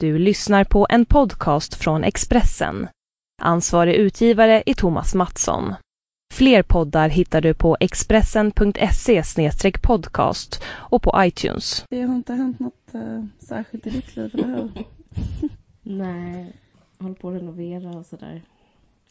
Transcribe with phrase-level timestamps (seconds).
[0.00, 2.88] Du lyssnar på en podcast från Expressen.
[3.42, 5.74] Ansvarig utgivare är Thomas Mattsson.
[6.34, 9.22] Fler poddar hittar du på expressen.se
[9.82, 11.84] podcast och på iTunes.
[11.90, 14.70] Det har inte hänt något uh, särskilt i ditt liv, eller hur?
[15.82, 16.52] Nej,
[16.98, 18.42] jag håller på att renovera och sådär.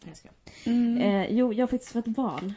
[0.06, 0.28] Jag ska.
[0.64, 0.98] Mm.
[0.98, 2.54] Eh, jo, jag har faktiskt fått barn.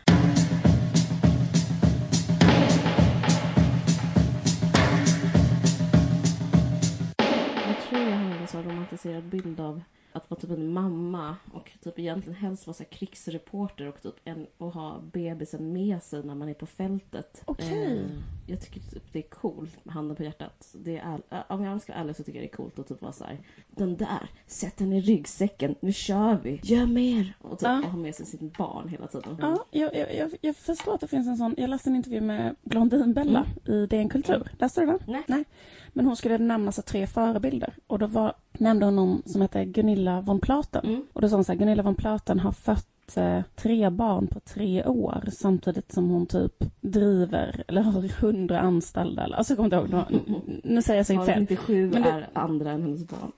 [8.10, 9.82] Jag har en så romantiserad bild av
[10.14, 14.48] att vara typ en mamma och typ egentligen helst vara så krigsreporter och typ en,
[14.58, 17.42] och ha bebisen med sig när man är på fältet.
[17.46, 17.98] Okej.
[17.98, 18.06] Eh,
[18.48, 20.76] jag tycker typ det är coolt, handen på hjärtat.
[20.80, 22.80] Det är all, äh, om jag ska vara ärlig så tycker jag det är coolt
[22.80, 23.38] att typ vara så här.
[23.70, 27.34] Den där, sätt den i ryggsäcken, nu kör vi, gör mer!
[27.42, 27.82] Och typ Ja.
[27.92, 29.38] ha med sig sitt barn hela tiden.
[29.42, 31.56] Ja, jag, jag, jag, jag förstår att det finns en sån.
[31.58, 34.52] Jag läste en intervju med Blondinbella i DN Kultur.
[34.60, 35.00] Läste du den?
[35.08, 35.24] Nej.
[35.28, 35.46] Nej.
[35.94, 37.74] Men hon skulle nämna så tre förebilder.
[37.88, 40.86] Och då var, nämnde hon någon som heter Gunilla von Platen.
[40.86, 41.06] Mm.
[41.14, 44.40] Och då sa hon så här, Gunilla von Platen har fött eh, tre barn på
[44.40, 49.24] tre år samtidigt som hon typ driver eller har hundra anställda.
[49.24, 50.22] Alltså jag kommer inte ihåg.
[50.26, 51.40] Nu- Nu säger jag säkert fel.
[51.42, 53.32] 97 Men det- är andra än hennes barn.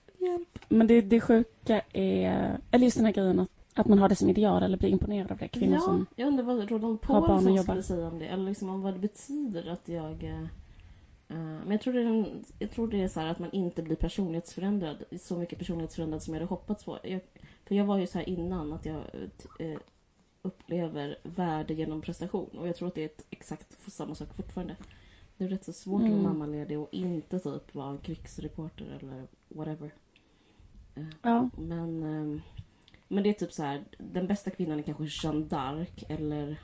[0.69, 4.15] Men det, det sjuka är, eller just den här grejen att, att man har det
[4.15, 5.47] som ideal eller blir imponerad av det.
[5.47, 6.05] Kvinnor ja, som...
[6.15, 8.25] jag undrar vad Roland Paulsson skulle säga om det.
[8.25, 10.39] Eller liksom om vad det betyder att jag...
[11.33, 13.39] eh, eh, men jag tror, det är en, jag tror det är så här att
[13.39, 15.03] man inte blir personlighetsförändrad.
[15.21, 16.99] Så mycket personlighetsförändrad som jag hade hoppats på.
[17.03, 17.21] Jag,
[17.65, 19.01] för jag var ju så här innan att jag
[19.59, 19.77] eh,
[20.41, 22.57] upplever värde genom prestation.
[22.57, 24.75] Och jag tror att det är ett, exakt samma sak fortfarande.
[25.37, 26.23] Det är rätt så svårt att Mm.
[26.23, 29.91] vara mammaledig och inte typ vara en krigsreporter eller whatever.
[30.95, 31.49] Eh, Ja.
[31.57, 32.41] men, ehm,
[33.07, 36.59] men det är typ så här, den bästa kvinnan är kanske Jeanne d'Arc eller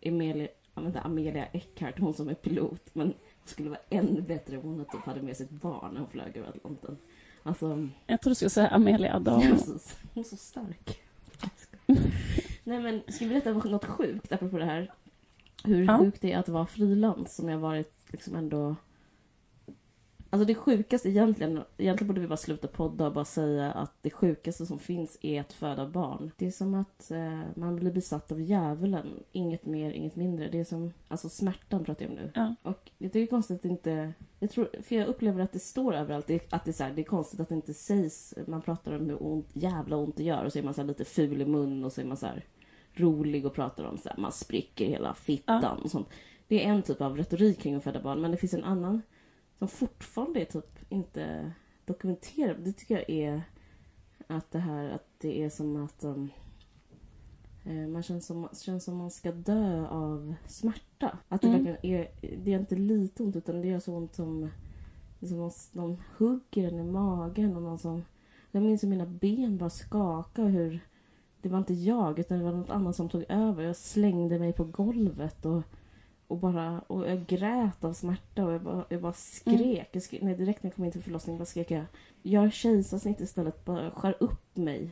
[0.00, 2.82] Emilia, jag vet inte, Amelia Eckart, hon som är pilot.
[2.92, 6.00] Men hon skulle vara ännu bättre om hon typ hade med sig ett barn när
[6.00, 6.96] hon flög över Atlanten.
[7.42, 9.40] Alltså, Jag tror du skulle säga Amelia Adam.
[9.42, 9.52] hon
[10.14, 11.00] är så, stark.
[12.64, 14.92] Nej men, ska vi berätta något sjukt apropå det här?
[15.64, 15.98] Hur Ja.
[15.98, 18.76] sjukt det är att vara frilans som jag varit liksom ändå...
[20.32, 24.10] Alltså det sjukaste egentligen, egentligen borde vi bara sluta podda och bara säga att det
[24.10, 26.30] sjukaste som finns är att föda barn.
[26.36, 29.22] Det är som att eh, man blir besatt av djävulen.
[29.32, 30.48] Inget mer, inget mindre.
[30.48, 32.30] Det är som, alltså smärtan pratar jag om nu.
[32.34, 32.54] Ja.
[32.62, 34.12] Och jag tycker det är konstigt att det inte...
[34.38, 36.26] Jag tror, för jag upplever att det står överallt.
[36.26, 38.34] Det, att det, är så här, det är konstigt att det inte sägs.
[38.46, 41.04] Man pratar om hur ont, jävla ont det gör och så är man så lite
[41.04, 42.44] ful i mun och så är man så här
[42.94, 46.08] rolig och pratar om så här, man spricker hela fittan och sånt.
[46.48, 49.02] Det är en typ av retorik kring att föda barn men det finns en annan
[49.62, 51.52] som fortfarande är typ inte
[51.84, 52.56] dokumenterad.
[52.60, 53.42] Det tycker jag är
[54.26, 56.30] att det här att det är som att um,
[57.64, 61.18] eh, man känns som, känns som man ska dö av smärta.
[61.28, 61.64] Att det Mm.
[61.64, 62.10] verkligen är,
[62.44, 64.50] det är inte lite ont utan det är så ont som,
[65.20, 68.04] som någon, någon hugger en i magen och någon som
[68.50, 70.80] jag minns hur mina ben bara skakade hur
[71.42, 73.62] det var inte jag utan det var något annat som tog över.
[73.62, 75.62] Jag slängde mig på golvet och,
[76.32, 79.88] och bara och jag grät av smärta och jag bara, jag bara skrek.
[79.92, 81.84] Jag skrek nej, direkt när jag kom in till förlossningen bara skrek jag
[82.22, 83.64] gör kejsarsnitt istället.
[83.64, 84.82] Bara skär upp mig.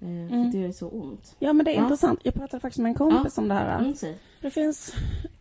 [0.00, 0.28] Eh, Mm.
[0.28, 1.36] För det gör så ont.
[1.38, 1.82] Ja, men det är Ja.
[1.82, 2.20] intressant.
[2.22, 3.78] Jag pratade faktiskt med en kompis om det här.
[3.78, 3.94] Mm.
[4.40, 4.94] Det finns,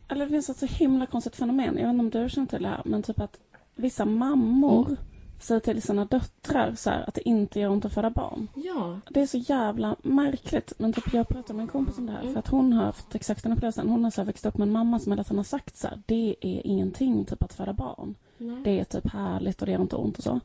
[0.07, 1.65] eller det finns ett så himla konstigt fenomen.
[1.77, 3.39] Jag vet inte om du känner till det här, men typ att
[3.75, 4.97] vissa mammor Mm.
[5.39, 8.47] Säger till sina döttrar så här, att det inte gör ont att föda barn.
[8.55, 8.99] Ja.
[9.09, 10.73] Det är så jävla märkligt.
[10.77, 12.21] Men typ jag pratade med en kompis om det här.
[12.21, 12.33] Mm.
[12.33, 13.89] För att hon har haft exakt den upplevelsen.
[13.89, 15.87] Hon har så här växt upp med en mamma som hela tiden har sagt så
[15.87, 16.01] här.
[16.05, 18.15] Det är ingenting typ att föda barn.
[18.37, 18.61] Nej.
[18.63, 20.39] Det är typ härligt och det gör inte ont och så.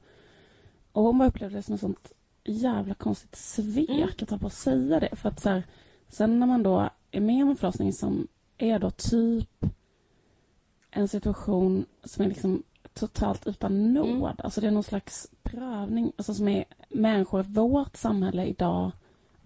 [0.93, 2.13] Och hon bara upplevde det som ett sånt
[2.45, 4.09] jävla konstigt svek Mm.
[4.23, 5.17] att ha på att säga det.
[5.17, 5.63] För att så här,
[6.09, 9.65] sen när man då är med om en förlossning som är då typ
[10.91, 12.63] en situation som är liksom
[12.95, 14.09] totalt utan nåd.
[14.09, 14.37] Mm.
[14.39, 18.91] Alltså det är någon slags prövning alltså som är människor i vårt samhälle idag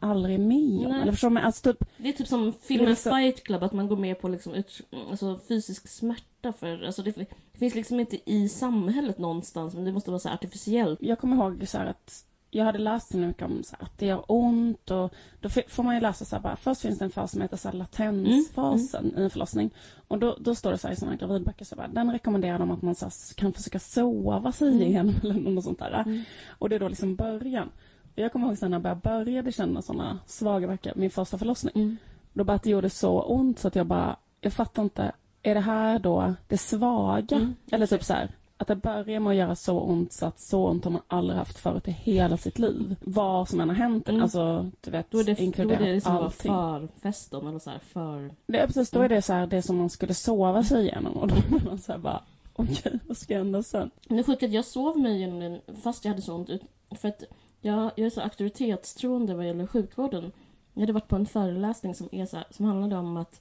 [0.01, 0.93] aldrig med om.
[0.93, 1.47] Eller förstår menar?
[1.47, 4.29] Alltså typ, Det är typ som filmen så- Fight Club, att man går med på
[4.29, 4.81] liksom ut,
[5.11, 6.53] alltså fysisk smärta.
[6.53, 7.11] För, alltså det,
[7.53, 11.03] det finns liksom inte i samhället någonstans, men det måste vara så här artificiellt.
[11.03, 14.07] jag kommer ihåg så här att jag hade läst så mycket om så att det
[14.07, 17.11] gör ont och då får man ju läsa så här bara, först finns det en
[17.11, 19.71] fas som heter så här latensfasen i en förlossning
[20.09, 22.71] och då, då står det så här i sådana gravidböcker så bara, den rekommenderar de
[22.71, 24.83] att man så här, kan försöka sova sig Mm.
[24.83, 26.03] igenom eller något sånt där.
[26.07, 26.23] Mm.
[26.59, 27.69] Och det är då liksom början.
[28.15, 31.73] Och jag kommer ihåg sen när jag började, känna sådana svaga veckor, min första förlossning.
[31.75, 31.97] Mm.
[32.33, 35.13] Då bara att det gjorde så ont så att jag bara, jag fattar inte,
[35.43, 37.37] är det här då det svaga?
[37.37, 37.55] Mm.
[37.71, 40.67] Eller typ så här, att det börjar med att göra så ont så att så
[40.69, 42.97] ont har man aldrig haft förut i hela sitt liv.
[43.01, 44.09] Vad som än har hänt.
[44.09, 44.23] Mm.
[44.23, 46.53] Alltså, du vet, Då är det, då är det liksom allting.
[46.53, 48.31] förfesten eller så här för...
[48.47, 51.13] Det är precis, då är det så här, det som man skulle sova sig igenom
[51.13, 52.23] och då är man så här bara,
[52.53, 53.91] okej, vad ska hända sen?
[54.09, 56.51] Men det sjuka att jag sov mig igenom den fast jag hade så ont.
[56.91, 57.23] För att
[57.61, 60.33] jag, jag är så auktoritetstroende vad gäller sjukvården.
[60.75, 63.41] Jag hade varit på en föreläsning som, är så här, som handlade om att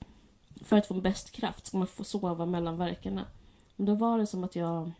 [0.63, 3.25] för att få bäst kraft ska man få sova mellan verkarna.
[3.75, 4.91] Men då var det som att jag...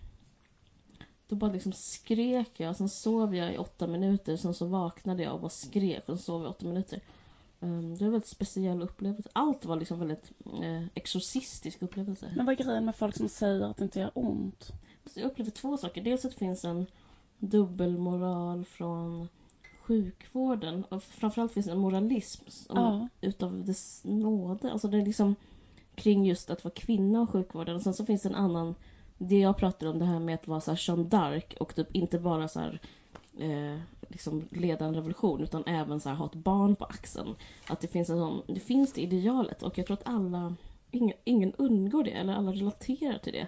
[1.27, 5.33] Då bara liksom skrek jag, sen sov jag i åtta minuter, sen så vaknade jag
[5.33, 6.99] och bara skrek och sov jag i åtta minuter.
[7.59, 9.29] Um, det var en väldigt speciell upplevelse.
[9.33, 10.31] Allt var liksom väldigt
[10.63, 12.33] eh, exorcistisk upplevelse.
[12.35, 14.71] Men vad är grejen med folk som säger att det inte gör ont?
[15.05, 16.01] Så jag upplever två saker.
[16.03, 16.85] Dels att det finns en
[17.39, 19.27] dubbelmoral från
[19.81, 20.83] sjukvården.
[20.89, 23.07] Och framförallt finns det en moralism som, Ja.
[23.21, 24.71] utav dess nåde.
[24.71, 25.35] Alltså det är liksom
[25.95, 27.75] kring just att vara kvinna och sjukvården.
[27.75, 28.75] Och sen så finns det en annan,
[29.17, 31.95] det jag pratar om, det här med att vara så här Jeanne d'Arc och typ
[31.95, 32.79] inte bara så här
[33.39, 37.35] eh, liksom leda en revolution utan även så här ha ett barn på axeln.
[37.67, 40.55] Att det finns en sån, det finns det idealet och jag tror att alla,
[40.91, 43.47] ingen, ingen undgår det eller alla relaterar till det.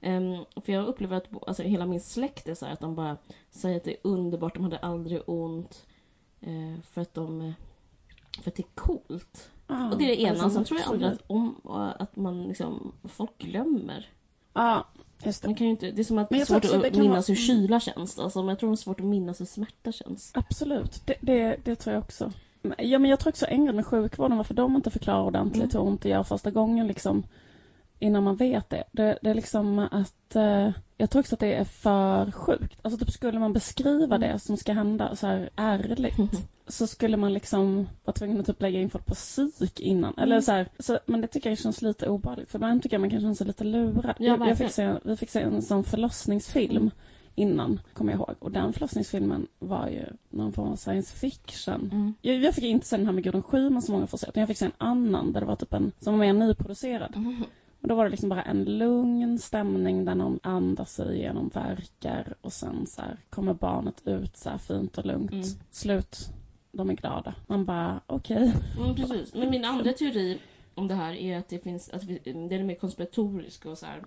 [0.00, 3.16] Ehm, för jag upplever att alltså, hela min släkt är så här att de bara
[3.50, 5.86] säger att det är underbart, de hade aldrig ont.
[6.40, 7.54] Eh, för att de
[8.42, 9.50] för att det är coolt.
[9.66, 10.50] Ja, Och det är det ena.
[10.50, 11.60] Sen tror jag aldrig att, om,
[11.98, 14.08] att man liksom, folk glömmer.
[14.52, 14.86] Ja,
[15.24, 15.48] just det.
[15.48, 17.28] Man kan ju inte, det är som att det är svårt att det kan minnas
[17.28, 18.18] vara- hur kyla känns.
[18.18, 20.30] Alltså, men jag tror det är svårt att minnas hur smärta känns.
[20.34, 22.32] Absolut, det, det, det tror jag också.
[22.78, 25.84] Ja, men jag tror också en grej med sjukvården, varför de inte förklarar ordentligt Mm.
[25.84, 27.22] hur ont det gör första gången liksom,
[27.98, 28.84] innan man vet det.
[28.92, 32.78] Det, det är liksom att, eh, jag tror också att det är för sjukt.
[32.82, 34.20] Alltså typ skulle man beskriva Mm.
[34.32, 36.16] det som ska hända så här ärligt,
[36.66, 40.14] så skulle man liksom vara tvungen att typ lägga in folk på psyk innan.
[40.18, 40.42] Eller Mm.
[40.42, 42.50] så här, så, men det tycker jag känns lite obehagligt.
[42.50, 44.14] För ibland tycker jag man kan känna sig lite lurad.
[44.18, 46.90] Ja, jag, jag fick se, vi fick se en sån förlossningsfilm
[47.34, 48.34] innan, kommer jag ihåg.
[48.38, 51.90] Och den förlossningsfilmen var ju någon form av science fiction.
[51.92, 52.14] Mm.
[52.22, 54.40] Jag, jag fick inte se den här med Gudrun Schyman som många får se, utan
[54.40, 57.16] jag fick se en annan där det var typ en, som var mer nyproducerad.
[57.16, 57.42] Mm.
[57.82, 62.34] Och då var det liksom bara en lugn stämning där någon andas sig igenom verkar
[62.40, 65.32] och sen så här kommer barnet ut så här fint och lugnt.
[65.32, 65.44] Mm.
[65.70, 66.28] Slut.
[66.72, 67.34] De är glada.
[67.46, 68.52] Man bara, okej.
[68.78, 69.34] Mm, precis.
[69.34, 70.38] Men min andra teori
[70.74, 73.86] om det här är att det finns, att vi, den är mer konspiratorisk och så
[73.86, 74.02] här.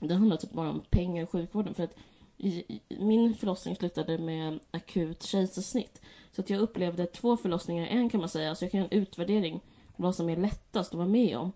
[0.00, 1.74] Det handlar typ bara om pengar i sjukvården.
[1.74, 1.96] För att
[2.36, 6.00] i, i, min förlossning slutade med akut kejsarsnitt.
[6.32, 8.54] Så att jag upplevde två förlossningar en kan man säga.
[8.54, 9.60] Så jag kan göra en utvärdering
[9.96, 11.52] vad som är lättast att vara med om.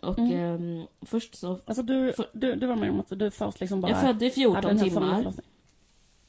[0.00, 0.32] Och Mm.
[0.80, 1.58] ehm, först så...
[1.64, 4.24] Alltså du, För- du, du var med om att du först liksom bara Jag födde
[4.24, 5.34] i hade 14 en helt vanlig timmar.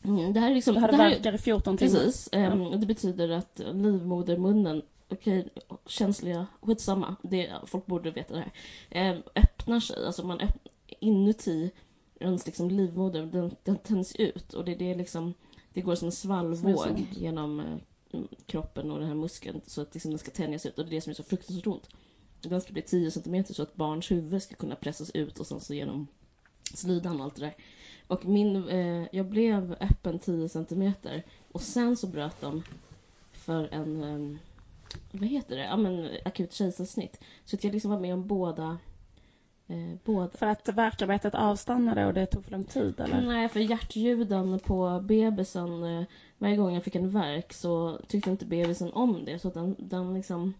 [0.07, 0.73] Mm, det här är liksom...
[0.73, 1.93] Det här är- verkar i 14 timmar.
[1.99, 2.29] Precis.
[2.31, 5.49] ehm, och Det betyder att livmodermunnen, okej,
[5.85, 8.51] känsliga, skitsamma, det, folk borde veta det här,
[8.89, 10.05] ehm, öppnar sig.
[10.05, 10.67] Alltså man öpp,
[10.99, 11.71] inuti
[12.19, 15.33] ens liksom livmoder, den, den tänds ut och det, det är liksom,
[15.73, 16.75] det går som en svallvåg
[17.11, 20.85] genom eh, kroppen och den här muskeln så att liksom den ska tänjas ut och
[20.85, 21.89] det är det som är så fruktansvärt ont.
[22.41, 25.59] Den ska bli 10 cm så att barns huvud ska kunna pressas ut och sen
[25.59, 26.07] så genom
[26.75, 27.55] slidan och allt det där.
[28.07, 30.93] Och min, eh, jag blev öppen 10 cm
[31.51, 32.63] och sen så bröt de
[33.31, 34.39] för en, eh,
[35.11, 37.19] vad heter det, ja men akut kejsarsnitt.
[37.45, 38.77] Så att jag liksom var med om båda,
[39.67, 40.29] eh, båda.
[40.29, 43.21] För att verkarbetet avstannade och det tog för lång tid eller?
[43.21, 46.05] Nej, för hjärtljuden på bebisen, eh,
[46.37, 49.39] varje gång jag fick en verk så tyckte inte bebisen om det.
[49.39, 50.53] Så att den, den liksom,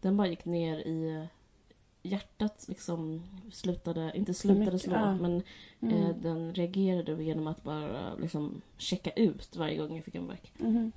[0.00, 1.35] den bara gick ner i eh,
[2.06, 3.22] hjärtat liksom
[3.52, 5.16] slutade, inte slutade slå, ja.
[5.16, 5.42] men
[5.80, 6.02] Mm.
[6.02, 10.52] eh, den reagerade genom att bara liksom checka ut varje gång jag fick en verk.
[10.58, 10.92] Mhm.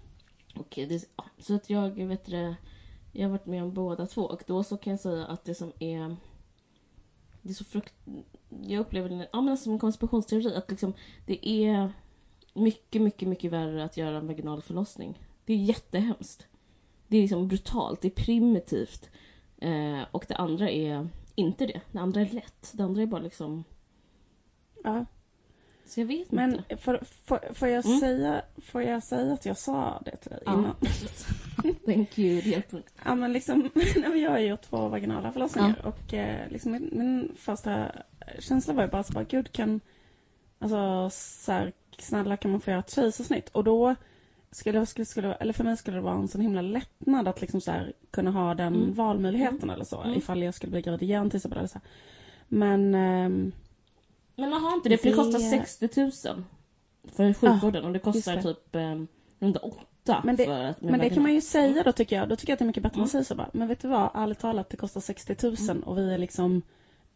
[0.55, 2.55] Och det, ja, så att jag vet det,
[3.11, 5.55] jag har varit med om båda två och då så kan jag säga att det
[5.55, 6.15] som är
[7.41, 7.93] det är så frukt...
[8.61, 10.93] Jag upplever det ja, men som en konspirationsteori att liksom,
[11.25, 11.93] det är
[12.53, 15.19] mycket, mycket, mycket värre att göra en vaginal förlossning.
[15.45, 16.47] Det är jättehemskt.
[17.07, 19.09] Det är liksom brutalt, det är primitivt.
[19.61, 21.81] Eh, och det andra är inte det.
[21.91, 22.71] Det andra är lätt.
[22.73, 23.63] Det andra är bara liksom...
[24.83, 25.05] Ja.
[25.85, 26.77] Så jag vet Men inte.
[26.77, 27.99] får, får, får, jag Mm.
[27.99, 30.53] säga, får jag säga att jag sa det till dig Ja.
[30.53, 30.75] innan?
[31.85, 32.83] Thank you, det hjälper.
[33.05, 33.69] Ja men liksom,
[34.15, 37.91] jag har gjort två vaginala förlossningar och eh, liksom min, min första
[38.39, 39.79] känsla var ju bara så bara, gud kan,
[40.59, 43.49] alltså så här, snälla kan man få göra ett kejsarsnitt?
[43.49, 43.95] Och då
[44.51, 47.61] skulle, skulle, skulle, eller för mig skulle det vara en sån himla lättnad att liksom
[47.61, 48.93] så här, kunna ha den Mm.
[48.93, 50.17] valmöjligheten eller så, Mm.
[50.17, 51.57] ifall jag skulle bli gravid igen till exempel.
[51.57, 51.81] Eller så här.
[52.47, 53.51] Men, ehm,
[54.35, 56.43] Men man har inte det, för det Det- kostar 60 000
[57.15, 58.41] för sjukvården och det kostar det.
[58.43, 58.95] typ eh,
[59.39, 62.29] runt 8 Men det- för att Men det kan man ju säga då tycker jag.
[62.29, 63.09] Då tycker jag att det är mycket bättre att man Mm.
[63.09, 63.49] säger så bara.
[63.53, 64.09] Men vet du vad?
[64.13, 65.83] Ärligt talat, det kostar 60 000 Mm.
[65.83, 66.61] och vi är liksom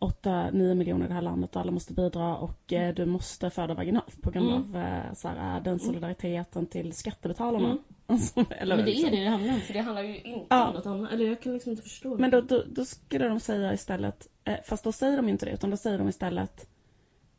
[0.04, 3.74] 8-9 miljoner i det här landet och alla måste bidra och eh, du måste föda
[3.74, 4.62] vaginalt på grund Mm.
[4.76, 7.66] av eh, så här, eh, den solidariteten till skattebetalarna.
[7.66, 7.80] Mm.
[8.08, 9.08] Alltså, eller Men det liksom.
[9.08, 10.68] är det det handlar om, för det handlar ju inte Ja.
[10.68, 11.12] om något annat.
[11.12, 12.18] Eller jag kan liksom inte förstå.
[12.18, 15.52] Men då, då, då skulle de säga istället, eh, fast då säger de inte det,
[15.52, 16.68] utan då säger de istället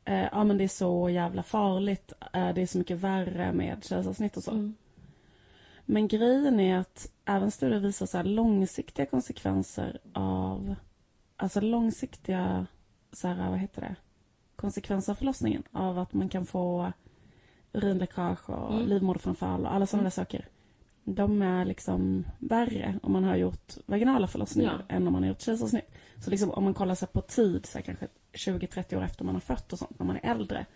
[0.04, 3.84] eh, ja men det är så jävla farligt, eh, det är så mycket värre med
[3.84, 4.50] kejsarsnitt och så.
[4.50, 4.74] Mm.
[5.86, 10.74] Men grejen är att även studier visar så här långsiktiga konsekvenser av,
[11.36, 12.66] alltså långsiktiga,
[13.12, 13.96] så här, vad heter det,
[14.56, 15.62] konsekvenser av förlossningen.
[15.72, 16.92] Av att man kan få
[17.72, 18.86] urinläckage och Mm.
[18.88, 20.04] livmoderframfall och alla sådana Mm.
[20.04, 20.48] där saker.
[21.04, 25.40] De är liksom värre om man har gjort vaginala förlossningar än om man har gjort
[25.40, 25.90] kejsarsnitt.
[26.24, 29.34] Så liksom om man kollar sig på tid, så här kanske 20-30 år efter man
[29.34, 30.66] har fött och sånt, när man är äldre.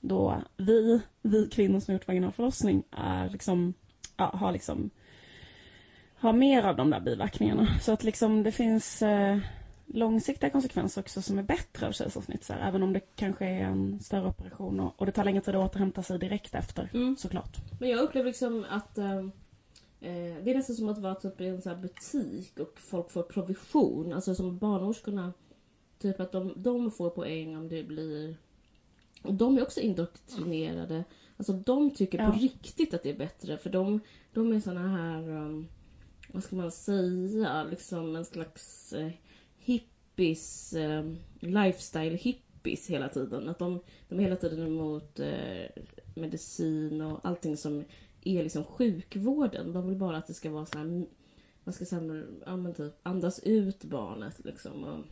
[0.00, 3.74] Då vi, vi kvinnor som har gjort vaginal förlossning är liksom,
[4.16, 4.90] ja, har liksom
[6.20, 7.66] har mer av de där biverkningarna.
[7.80, 9.38] Så att liksom det finns eh,
[9.88, 12.44] långsiktiga konsekvenser också som är bättre av kejsarsnitt.
[12.44, 15.40] Så här, även om det kanske är en större operation och, och det tar längre
[15.40, 16.90] tid att återhämta sig direkt efter.
[16.94, 17.16] Mm.
[17.16, 17.56] Såklart.
[17.80, 19.18] Men jag upplever liksom att eh,
[20.00, 23.10] eh, det är nästan som att vara typ i en sån här butik och folk
[23.10, 24.12] får provision.
[24.12, 25.32] Alltså som barnmorskorna.
[25.98, 28.36] Typ att de, de får poäng om det blir...
[29.22, 31.04] Och de är också indoktrinerade.
[31.36, 32.30] Alltså de tycker Ja.
[32.30, 33.58] på riktigt att det är bättre.
[33.58, 34.00] För de,
[34.32, 35.28] de är såna här...
[35.28, 35.68] Um,
[36.32, 37.64] vad ska man säga?
[37.64, 39.10] Liksom en slags eh,
[40.18, 40.72] hippies...
[40.72, 41.04] Eh,
[41.40, 43.48] lifestyle hippies hela tiden.
[43.48, 45.82] Att de, de är hela tiden emot eh,
[46.14, 47.84] medicin och allting som
[48.24, 49.72] är liksom sjukvården.
[49.72, 51.06] De vill bara att det ska vara så här,
[51.64, 54.84] man ska säga, ja, men typ andas ut barnet liksom.
[54.84, 55.04] Och,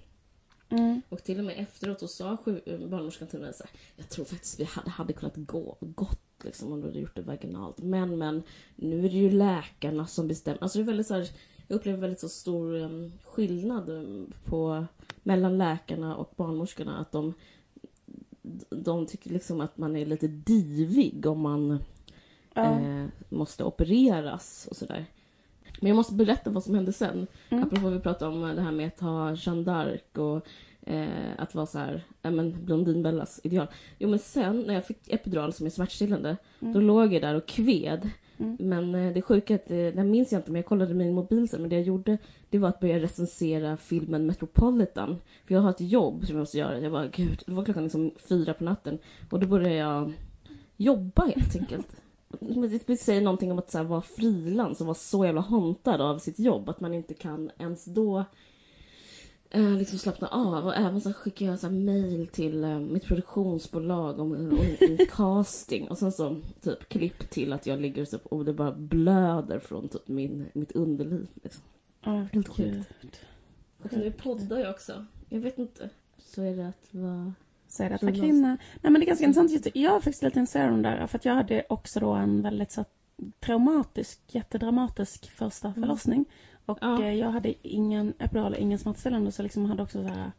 [0.68, 1.02] Mm.
[1.08, 4.25] och till och med efteråt så sa sju- barnmorskan till mig så här, jag tror
[4.25, 7.78] faktiskt vi hade, hade kunnat gå, gått liksom om du hade gjort det vaginalt.
[7.78, 8.42] Men men,
[8.76, 10.58] nu är det ju läkarna som bestämmer.
[10.62, 11.28] Alltså det är väldigt så här,
[11.68, 14.85] jag upplever väldigt så stor um, skillnad um, på,
[15.23, 16.99] mellan läkarna och barnmorskorna.
[16.99, 17.35] Att de,
[18.70, 21.78] de tycker liksom att man är lite divig om man
[22.54, 22.80] Ja.
[22.80, 25.04] eh, måste opereras och sådär.
[25.80, 27.26] Men jag måste berätta vad som hände sen.
[27.49, 27.64] Mm.
[27.64, 30.46] Apropå vi pratade om det här med att ha Jeanne d'Arc och
[30.92, 33.66] eh, att vara så här, men Blondinbellas ideal.
[33.99, 36.75] Jo men sen när jag fick epidural som är smärtstillande, Mm.
[36.75, 38.11] då låg jag där och kved.
[38.38, 38.56] Mm.
[38.60, 40.94] Men eh, det sjuka är att, eh, det här minns jag inte men jag kollade
[40.94, 42.18] min mobil sen, men det jag gjorde
[42.50, 45.16] det var att börja recensera filmen Metropolitan.
[45.46, 46.80] För jag har ett jobb som jag måste göra.
[46.80, 48.98] Jag bara, gud, det var klockan liksom fyra på natten.
[49.30, 50.12] Och då började jag
[50.76, 51.86] jobba helt enkelt.
[52.86, 56.18] Det säger någonting om att så här, vara frilans och vara så jävla hontad av
[56.18, 58.24] sitt jobb att man inte kan ens då
[59.56, 60.66] eh, liksom slappna av.
[60.66, 65.06] Och även så skickar jag så mail till eh, mitt produktionsbolag om en, om en
[65.10, 65.88] casting.
[65.88, 69.88] Och sen så typ klipp till att jag ligger typ, och det bara blöder från
[69.88, 71.26] typ min, mitt underliv.
[71.42, 71.62] Liksom.
[72.02, 73.20] Ja, Helt sjukt.
[73.82, 75.06] Och nu poddar jag också.
[75.28, 75.90] Jag vet inte.
[76.18, 77.32] Så är det att vara...
[77.68, 78.22] Säger att Så vara låst.
[78.25, 78.48] kvinna.
[78.82, 79.66] Nej men det är ganska intressant.
[79.76, 81.06] Jag är faktiskt lite intresserad av det där.
[81.06, 82.84] För att jag hade också då en väldigt så
[83.40, 85.88] traumatisk, jättedramatisk första Mm.
[86.66, 87.02] Och Ja.
[87.02, 89.32] eh, jag hade ingen epidural och ingen smärtstillande.
[89.32, 90.32] Så liksom hade också så här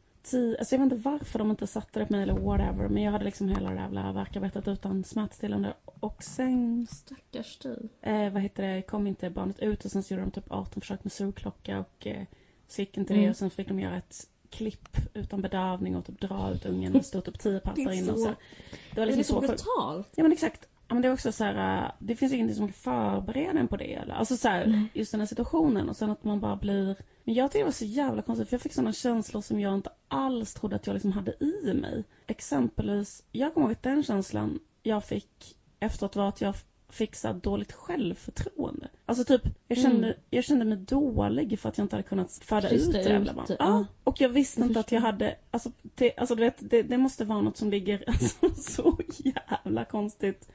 [0.60, 2.88] Alltså jag vet inte varför de inte satte det på mig eller whatever.
[2.88, 5.74] Men jag hade liksom hela det jävla värkarbetet utan smärtstillande.
[5.86, 7.90] Och sen, Stackars dig.
[8.02, 9.86] eh, vad heter det, kom inte barnet ut.
[9.86, 11.80] Och sen så gjorde de typ 18 försök med surklocka.
[11.80, 12.24] Och eh,
[12.68, 13.20] så gick inte det.
[13.20, 13.30] Mm.
[13.30, 17.06] Och sen fick de göra ett klipp utan bedövning och typ dra ut ungen och
[17.06, 18.10] stå typ 10 passar in.
[18.10, 18.26] Och så.
[18.26, 20.10] Det var Det är liksom så så brutalt.
[20.16, 20.68] Ja men exakt.
[20.90, 23.78] Men det är också så här, äh, det finns ingenting som kan förbereda en på
[23.78, 23.94] det.
[23.94, 24.14] Eller?
[24.14, 26.96] Alltså så här, just den här situationen och sen att man bara blir...
[27.24, 29.74] Men jag tycker det var så jävla konstigt för jag fick sådana känslor som jag
[29.74, 32.04] inte alls trodde att jag liksom hade i mig.
[32.28, 36.56] Exempelvis, jag kommer ihåg att den känslan jag fick efteråt var att jag
[36.90, 38.88] fick så dåligt självförtroende.
[39.06, 40.20] Alltså typ, jag kände, Mm.
[40.30, 43.32] jag kände mig dålig för att jag inte hade kunnat föda Krysta ut det jävla
[43.32, 43.46] ut, barn.
[43.60, 43.86] ja.
[44.04, 46.98] Och jag visste Jag inte att jag hade, alltså, det, alltså du vet, det, det
[46.98, 50.50] måste vara något som ligger alltså, så jävla konstigt.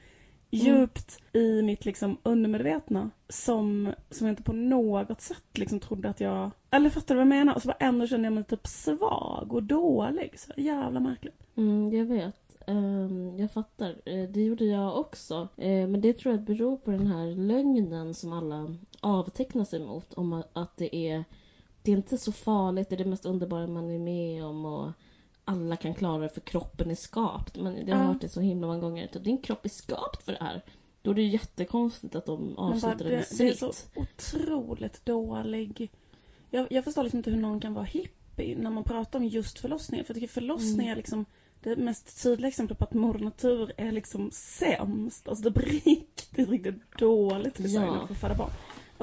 [0.57, 6.19] Djupt i mitt liksom undermedvetna som, som jag inte på något sätt liksom trodde att
[6.19, 6.51] jag...
[6.71, 7.55] Eller fattar du vad jag menar?
[7.55, 10.39] Och så bara ändå kände jag mig typ svag och dålig.
[10.39, 11.43] Så jävla märkligt.
[11.57, 12.35] Mm, jag vet.
[12.67, 13.89] Ehm, jag fattar.
[14.05, 15.47] Eh, det gjorde jag också.
[15.57, 20.13] Eh, men det tror jag beror på den här lögnen som alla avtecknar sig mot.
[20.13, 21.23] Om att- att det är,
[21.81, 24.65] det är inte så farligt, det är det mest underbara man är med om.
[24.65, 24.91] Och
[25.45, 27.57] alla kan klara det för kroppen är skapt.
[27.57, 29.07] Men jag har hört det så himla många gånger.
[29.07, 30.61] Typ, din kropp är skapt för det här.
[31.01, 33.59] Då är det ju jättekonstigt att de avslutar det med det, det är snitt.
[33.59, 35.91] så otroligt dålig...
[36.49, 39.59] Jag, jag förstår liksom inte hur någon kan vara hippie när man pratar om just
[39.59, 40.03] förlossningar.
[40.03, 40.91] För jag tycker förlossning Mm.
[40.91, 41.25] är liksom
[41.63, 45.27] det mest tydliga exemplet på att moder natur är liksom sämst.
[45.27, 48.07] Alltså det är riktigt, riktigt dåligt designat Ja.
[48.07, 48.51] för att föda barn.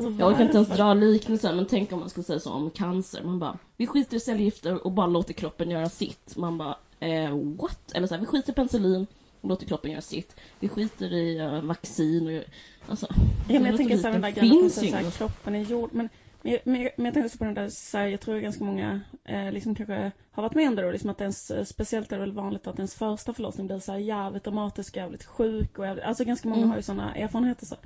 [0.06, 2.70] Alltså, Jag orkar inte ens dra liknelsen, men tänk om man skulle säga så om
[2.70, 3.22] cancer.
[3.22, 6.36] Man bara, vi skiter i cellgifter och bara låter kroppen göra sitt.
[6.36, 7.92] Man bara, eh, what?
[7.94, 9.06] Eller så här, vi skiter i penicillin
[9.40, 10.36] och låter kroppen göra sitt.
[10.60, 12.44] Vi skiter i eh, vaccin och...
[12.90, 13.06] Alltså,
[13.48, 15.18] Ja, men jag tänker så här, den där finns ju här, inget.
[15.18, 15.90] kroppen är gjord.
[15.92, 16.08] Men,
[16.42, 19.00] Men, men, men jag tänkte också på den där, så här, jag tror ganska många
[19.24, 22.16] eh, liksom kanske har varit med om det då, liksom att ens, eh, speciellt är
[22.16, 25.86] det väl vanligt att ens första förlossning blir så här jävligt dramatisk, jävligt sjuk och
[25.86, 26.70] jävligt, alltså ganska många Mm.
[26.70, 27.76] har ju sådana erfarenheter så.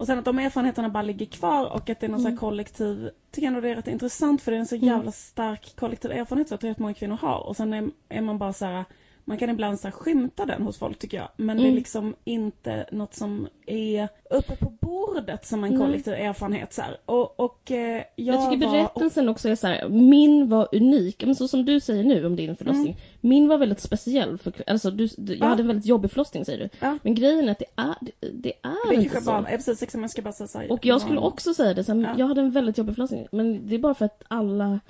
[0.00, 2.38] Och sen att de erfarenheterna bara ligger kvar och att det är någon så Mm.
[2.38, 4.88] kollektiv, tycker jag ändå det är rätt intressant för det är en så Mm.
[4.88, 8.20] jävla stark kollektiv erfarenhet så jag tror att många kvinnor har och sen är, är
[8.20, 8.84] man bara så här
[9.30, 11.28] man kan ibland så skymta den hos folk tycker jag.
[11.36, 11.74] Men det är Mm.
[11.76, 16.72] liksom inte något som är uppe på bordet som en kollektiv erfarenhet.
[16.72, 16.96] Så här.
[17.06, 21.24] Och, och eh, jag, Jag tycker var- berättelsen också är så här, min var unik,
[21.24, 22.96] men så som du säger nu om din förlossning.
[23.20, 25.38] Min var väldigt speciell, för, alltså du, jag Mm.
[25.40, 25.46] Ja.
[25.46, 26.68] hade en väldigt jobbig förlossning säger du.
[26.80, 26.98] Ja.
[27.02, 29.30] Men grejen är att det är, det, det är Det inte så.
[29.30, 31.84] bara, precis, liksom, jag ska bara säga så här, Och jag skulle också säga det,
[31.84, 32.14] så här, Ja.
[32.18, 33.26] jag hade en väldigt jobbig förlossning.
[33.32, 34.80] Men det är bara för att alla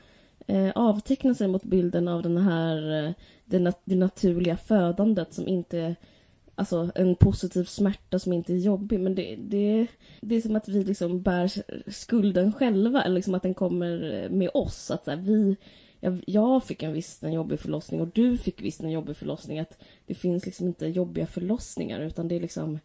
[0.46, 3.10] eh, avtecknar sig mot bilden av den här, eh,
[3.50, 5.96] det, nat- det naturliga födandet som inte
[6.54, 9.00] Alltså en positiv smärta som inte är jobbig.
[9.00, 9.86] Men det, det,
[10.20, 11.52] det är som att vi liksom bär
[11.90, 13.02] skulden själva.
[13.02, 14.90] Eller liksom att den kommer eh, med oss.
[14.90, 15.56] Att så här, vi,
[16.00, 19.58] jag, jag fick en visst en jobbig förlossning och du fick visst en jobbig förlossning.
[19.58, 22.80] Att det finns liksom inte jobbiga förlossningar utan det är liksom eh,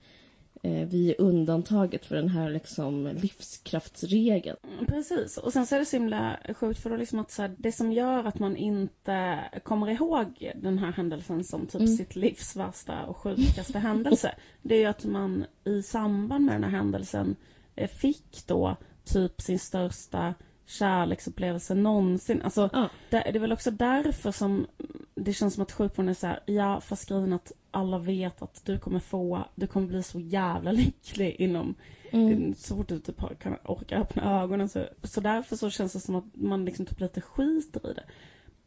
[0.63, 4.57] vi är undantaget för den här liksom livskraftsregeln.
[4.73, 7.41] Mm, Precis, och sen så är det så himla sjukt för då liksom att så
[7.41, 11.97] här, det som gör att man inte kommer ihåg den här händelsen som typ Mm.
[11.97, 14.35] sitt livs värsta och sjukaste händelse.
[14.61, 17.35] Det är ju att man i samband med den här händelsen
[17.75, 20.33] eh, fick då typ sin största
[20.65, 22.41] kärleksupplevelse någonsin.
[22.41, 22.89] Alltså, Ja.
[23.09, 24.67] det, det är väl också därför som
[25.15, 28.61] det känns som att sjukvården är så här, ja fast grejen att alla vet att
[28.65, 31.75] du kommer få, du kommer bli så jävla lycklig inom
[32.11, 32.53] Mm.
[32.57, 35.99] så fort du typ har- kan orka öppna ögonen så, så därför så känns det
[35.99, 38.03] som att man liksom typ lite skiter i det.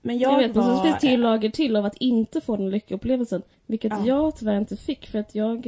[0.03, 0.85] Men jag, Jag vet, men så var...
[0.85, 3.43] finns det ju lager till av att inte få den lyckoupplevelsen.
[3.67, 4.07] Vilket Ja.
[4.07, 5.67] jag tyvärr inte fick för att jag...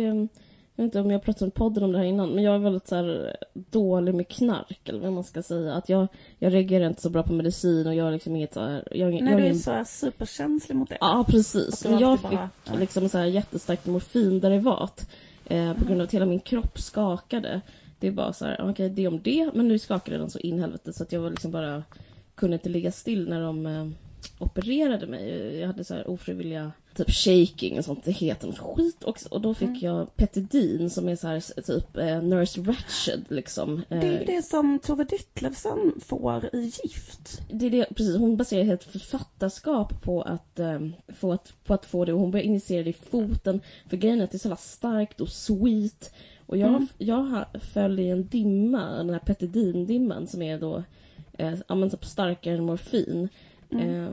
[0.80, 2.58] Jag vet inte om jag pratade om podden om det här innan, men jag är
[2.58, 5.74] väldigt så här dålig med knark, eller vad man ska säga.
[5.74, 6.06] Att jag,
[6.38, 8.88] jag reagerar inte så bra på medicin och jag har liksom inget så här...
[8.90, 10.98] Jag, När jag du är ingen- så här superkänslig mot det.
[11.00, 11.84] Ja, precis.
[11.84, 15.10] Men jag fick bara- liksom så här jättestarkt morfinderivat
[15.48, 17.60] eh, på grund av att hela min kropp skakade.
[17.98, 20.56] Det är bara så här, okej, det om det, men nu skakade den så in
[20.56, 21.82] i helvete så att jag var liksom bara
[22.34, 23.86] kunde inte ligga still när de eh,
[24.38, 25.56] opererade mig.
[25.60, 29.28] Jag hade så här ofrivilliga typ shaking och sånt, det heter något skit också.
[29.28, 29.80] Och då fick Mm.
[29.80, 33.82] jag Petidin som är så här typ eh, Nurse Ratched liksom.
[33.88, 37.40] Det är ju Eh, det som Tove Ditlevsen får i Gift.
[37.50, 38.16] det är det, precis.
[38.16, 42.12] Hon baserar helt författarskap på att, eh, få att, på att få det.
[42.12, 43.60] Och hon börjar initiera det i foten.
[43.88, 46.12] För grejen är att det är så jävla starkt och sweet.
[46.46, 46.86] Och jag, Mm.
[46.98, 50.82] jag föll i en dimma, den här petidindimman som är då
[51.38, 53.28] eh, ja, men typ starkare än morfin.
[53.70, 54.04] Mm.
[54.04, 54.10] Eh,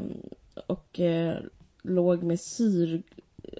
[0.67, 1.37] och eh,
[1.87, 3.03] låg med syr...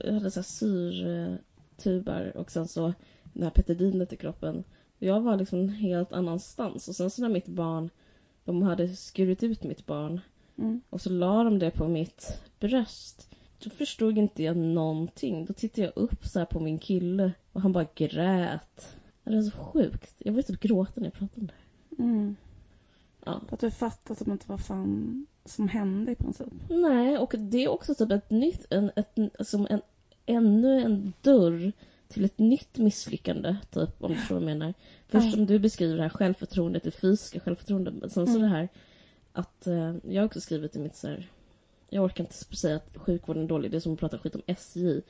[0.03, 2.93] Hade så syrtubar och sen så
[3.33, 4.63] det här petidinet i kroppen.
[4.99, 6.87] Jag var liksom en helt annanstans.
[6.87, 7.89] Och sen så när mitt barn...
[8.43, 10.21] De hade skurit ut mitt barn
[10.57, 10.81] Mm.
[10.89, 13.29] och så la de det på mitt bröst.
[13.63, 15.45] Då förstod inte jag någonting.
[15.45, 18.95] Då tittade jag upp så här på min kille och han bara grät.
[19.23, 20.15] Det var så sjukt.
[20.17, 22.03] Jag började typ gråta när jag pratade om det.
[22.03, 22.35] Mm.
[23.27, 23.41] Ja.
[23.51, 26.47] Att du fattar typ inte vad fan som hände i princip.
[26.69, 29.81] Nej, och det är också typ ett nytt, en, ett, som en,
[30.25, 31.71] ännu en dörr
[32.07, 34.73] till ett nytt misslyckande, typ, om du förstår vad jag menar.
[35.07, 35.31] Först Ja.
[35.31, 38.41] som du beskriver det här självförtroendet, det fysiska självförtroendet, men sen så Mm.
[38.41, 38.69] det här
[39.33, 41.29] att, eh, jag har också skrivit i mitt så här,
[41.89, 44.41] jag orkar inte säga att sjukvården är dålig, det är som att prata skit om
[44.47, 45.01] SJ.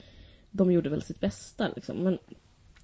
[0.52, 2.18] De gjorde väl sitt bästa liksom, men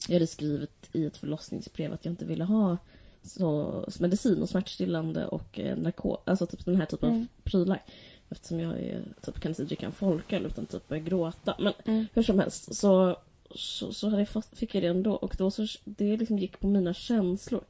[0.08, 2.78] jag hade skrivit i ett förlossningsbrev att jag inte ville ha
[3.24, 7.22] så, medicin och smärtstillande och eh, narko, alltså typ den här typen Mm.
[7.22, 7.82] av prylar.
[8.30, 11.56] Eftersom jag är, typ, kan inte dricka en folköl utan typ börja gråta.
[11.60, 12.06] Men Mm.
[12.14, 13.18] hur som helst så,
[13.56, 15.14] så, så hade jag fått, fick jag det ändå.
[15.16, 17.62] Och då så, det liksom gick på mina känslor.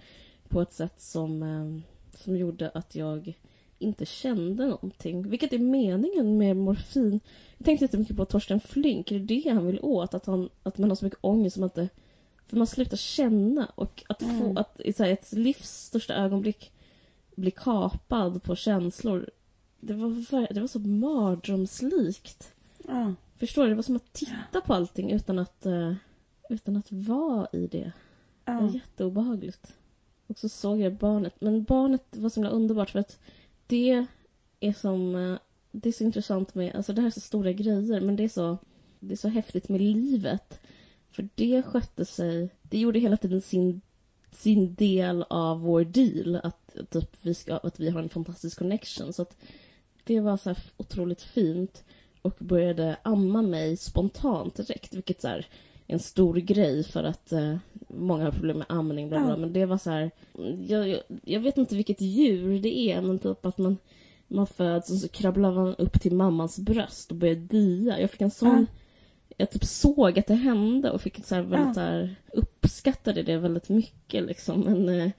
[0.48, 1.82] På ett sätt som, eh,
[2.24, 3.34] som gjorde att jag
[3.80, 5.30] inte kände någonting.
[5.30, 7.20] Vilket är meningen med morfin.
[7.58, 9.12] Jag tänkte inte mycket på Torsten Flink.
[9.12, 10.14] Är det det han vill åt?
[10.14, 11.90] Att, han, att man har så mycket ångest som man inte...
[12.54, 13.66] För man slutar känna.
[13.76, 14.58] Och att få Mm.
[14.58, 16.72] att i så här, ett livs största ögonblick
[17.36, 19.30] bli kapad på känslor.
[19.80, 22.54] Det var, det var så mardrömslikt.
[22.88, 23.14] Ja.
[23.38, 23.70] Förstår du?
[23.70, 25.94] Det var som att titta på allting utan att, eh,
[26.50, 27.92] utan att vara i det.
[28.46, 29.74] Det var jätteobehagligt.
[30.28, 31.34] Och så såg jag barnet.
[31.42, 33.20] Men barnet var så himla underbart för att
[33.68, 34.06] det
[34.60, 35.16] är som...
[35.16, 35.38] eh,
[35.72, 36.76] Det är så intressant med...
[36.76, 38.58] Alltså det här är så stora grejer men det är så...
[39.00, 40.60] Det är så häftigt med livet.
[41.14, 42.50] För det skötte sig...
[42.62, 43.82] Det gjorde hela tiden sin,
[44.32, 46.36] sin del av vår deal.
[46.44, 49.14] Att, typ, vi ska, att vi har en fantastisk connection.
[49.14, 49.38] Så att
[50.04, 51.84] det var så här otroligt fint.
[52.22, 54.94] Och började amma mig spontant direkt.
[54.94, 55.48] Vilket så här,
[55.88, 57.56] är en stor grej för att eh,
[57.88, 59.10] många har problem med amning.
[59.10, 59.30] Bla, bla.
[59.30, 59.38] Ja.
[59.38, 60.12] Men det var så här,
[60.68, 63.78] jag, jag, jag vet inte vilket djur det är, men typ att man,
[64.28, 68.00] man föds och så krabblar man upp till mammans bröst och börjar dia.
[68.00, 68.68] Jag fick en sån...
[69.38, 71.82] Jag typ såg att det hände och fick så väldigt Ja.
[71.84, 74.62] här, uppskattade det väldigt mycket liksom.
[74.62, 75.12] Men, eh,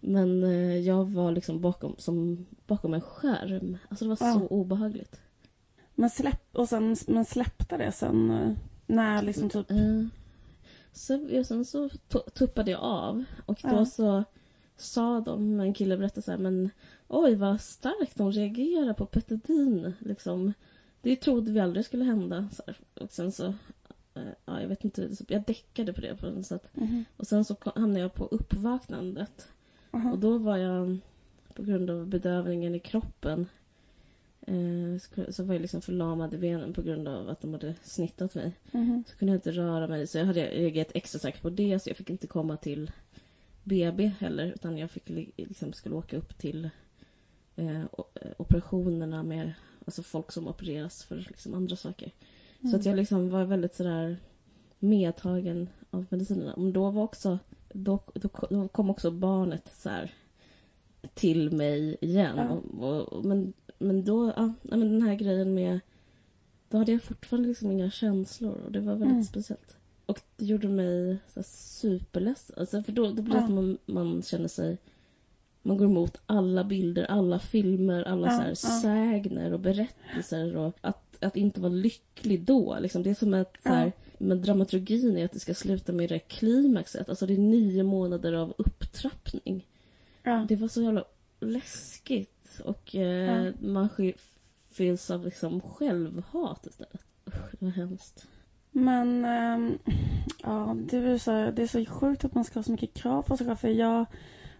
[0.00, 3.78] men eh, jag var liksom bakom, som, bakom en skärm.
[3.88, 4.34] Alltså det var Ja.
[4.34, 5.20] så obehagligt.
[5.94, 8.52] Men, släpp, och sen, men släppte det sen eh,
[8.86, 9.70] när liksom typ...
[9.70, 10.04] Eh,
[10.92, 13.84] så, ja, sen så tu- tuppade jag av och då Ja.
[13.86, 14.24] så
[14.76, 16.70] sa de, en kille berättade så här, men
[17.08, 19.92] oj vad starkt de reagerar på petadin.
[19.98, 20.52] Liksom.
[21.02, 22.48] Det trodde vi aldrig skulle hända.
[22.52, 22.76] Så här.
[22.94, 23.46] Och sen så,
[24.14, 26.70] eh, ja jag vet inte, så jag däckade på det på något sätt.
[26.74, 27.04] Mhm.
[27.16, 29.48] Och sen så hamnade jag på uppvaknandet.
[29.90, 30.12] Aha.
[30.12, 30.98] Och då var jag,
[31.54, 33.46] på grund av bedövningen i kroppen,
[34.40, 38.34] eh, så- var jag liksom förlamad i benen på grund av att de hade snittat
[38.34, 38.52] mig.
[38.72, 39.04] Mhm.
[39.08, 40.06] Så kunde jag inte röra mig.
[40.06, 41.78] Så jag hade reagerat extra säkert på det.
[41.78, 42.90] Så jag fick inte komma till
[43.64, 44.46] BB heller.
[44.52, 46.70] Utan jag fick li- liksom, skulle åka upp till
[47.56, 47.86] eh, eh,
[48.36, 49.52] operationerna med
[49.90, 52.12] alltså folk som opereras för liksom, andra saker.
[52.70, 54.16] Så att jag liksom var väldigt sådär
[54.78, 56.54] medtagen av medicinerna.
[56.56, 57.38] Men då var också,
[57.72, 60.14] då, då, då kom också barnet så här
[61.14, 62.36] till mig igen.
[62.36, 62.48] Ja.
[62.86, 65.80] Och, och, men, men då, ja, men den här grejen med
[66.68, 69.24] då hade jag fortfarande liksom inga känslor och det var väldigt Mm.
[69.24, 69.76] speciellt.
[70.06, 72.56] Och det gjorde mig så här superledsen.
[72.58, 73.44] Alltså för då, då blir det Ja.
[73.44, 74.78] att man, man känner sig...
[75.62, 78.80] Man går emot alla bilder, alla filmer, alla Ja, så här ja.
[78.82, 80.56] sägner och berättelser.
[80.56, 82.78] Och att, att inte vara lycklig då.
[82.80, 83.02] Liksom.
[83.02, 86.18] Det är som att så här, men dramaturgin är att det ska sluta med det
[86.18, 87.08] klimaxet.
[87.08, 89.66] Alltså det är nio månader av upptrappning.
[90.22, 90.46] Ja.
[90.48, 91.04] Det var så jävla
[91.40, 92.60] läskigt.
[92.64, 93.52] Och eh, Ja.
[93.60, 93.88] man
[94.70, 97.04] fylls av liksom självhat istället.
[97.28, 98.26] Usch, det var hemskt.
[98.70, 99.78] Men ehm,
[100.42, 103.22] ja, det är, så, det är så sjukt att man ska ha så mycket krav
[103.22, 103.56] på sig själv.
[103.56, 104.06] För jag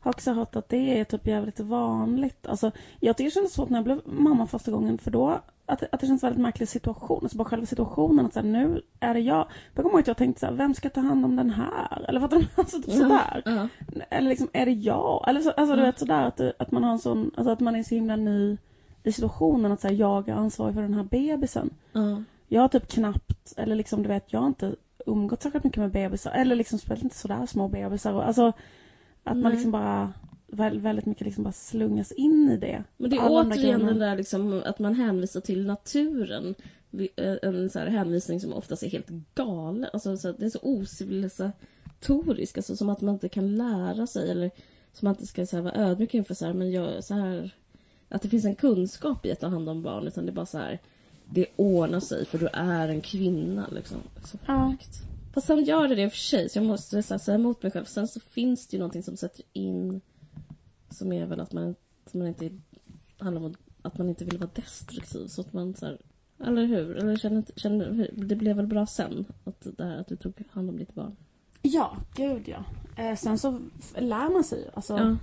[0.01, 2.47] har också hört att det är typ jävligt vanligt.
[2.47, 4.99] Alltså, jag tycker det kändes svårt när jag blev mamma första gången.
[4.99, 7.19] För då, att, att det känns väldigt märklig situation.
[7.23, 8.27] Alltså bara själva situationen.
[8.27, 9.47] Att så här, nu är det jag.
[9.75, 12.05] Jag kommer ihåg att jag tänkte så här, vem ska ta hand om den här?
[12.09, 13.43] Eller vad alltså typ sådär.
[13.45, 13.69] Ja.
[14.11, 15.25] Eller liksom, är det jag?
[15.29, 15.87] Eller så, alltså du Ja.
[15.87, 18.57] vet sådär att, att man har en sån, alltså att man är så himla ny
[19.03, 19.73] i situationen.
[19.73, 21.71] Att så här, jag är ansvarig för den här bebisen.
[21.93, 22.23] Ja.
[22.49, 24.75] Jag har typ knappt, eller liksom du vet, jag har inte
[25.07, 26.31] umgått särskilt mycket med bebisar.
[26.31, 28.13] Eller liksom spelat inte sådär små bebisar.
[28.13, 28.53] Och, Alltså
[29.31, 29.53] att man Nej.
[29.53, 30.13] liksom bara
[30.47, 32.85] väl, väldigt mycket liksom bara slungas in i det.
[32.97, 36.55] Men det är Alla återigen den där liksom, att man hänvisar till naturen.
[37.17, 39.87] Eh, En så här hänvisning som oftast är helt galen.
[39.93, 42.57] Alltså, så att det är så ocivilisatorisk.
[42.57, 44.31] Alltså, som att man inte kan lära sig.
[44.31, 44.51] Eller
[44.93, 47.15] som att man inte ska så här, vara ödmjuk inför så här, men jag, så
[47.15, 47.51] här,
[48.09, 50.07] att det finns en kunskap i att ta hand om barn.
[50.07, 50.79] Utan det är bara så här,
[51.25, 53.67] det ordnar sig för du är en kvinna.
[53.73, 53.99] Liksom.
[54.25, 54.75] Så Ja.
[55.33, 57.63] Fast sen gör det det i och för sig, så jag måste här, säga emot
[57.63, 57.85] mig själv.
[57.85, 60.01] Sen så finns det ju någonting som sätter in
[60.91, 61.75] som är väl att man,
[62.07, 62.51] att man inte
[63.19, 65.27] handlar om att man inte vill vara destruktiv.
[65.27, 65.99] Så att man så här,
[66.45, 66.97] eller hur?
[66.97, 70.69] Eller känner, känner, det blev väl bra sen att, det här, att du tog hand
[70.69, 71.17] om ditt barn?
[71.63, 72.65] Ja, gud ja.
[73.03, 73.61] Eh, sen så
[73.99, 74.71] lär man sig ju.
[74.75, 75.17] Alltså, Ja.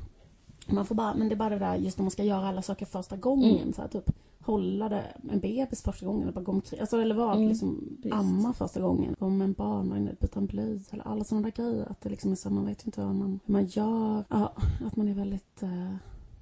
[0.74, 2.62] man får bara, men det är bara det där just när man ska göra alla
[2.62, 3.58] saker första gången.
[3.58, 3.74] Mm.
[3.74, 4.12] Så här, typ
[4.48, 6.22] hålla det, en bebis första gången.
[6.22, 6.80] Eller bara gå omkring.
[6.80, 9.16] Alltså, eller vara Mm, liksom amma första gången.
[9.20, 10.80] Om en barnvagn, byta en blöja.
[10.92, 11.86] Eller alla sådana där grejer.
[11.92, 14.24] Att det liksom är så, man vet ju inte vad man, hur man gör.
[14.30, 14.54] Ja,
[14.86, 15.96] att man är väldigt eh,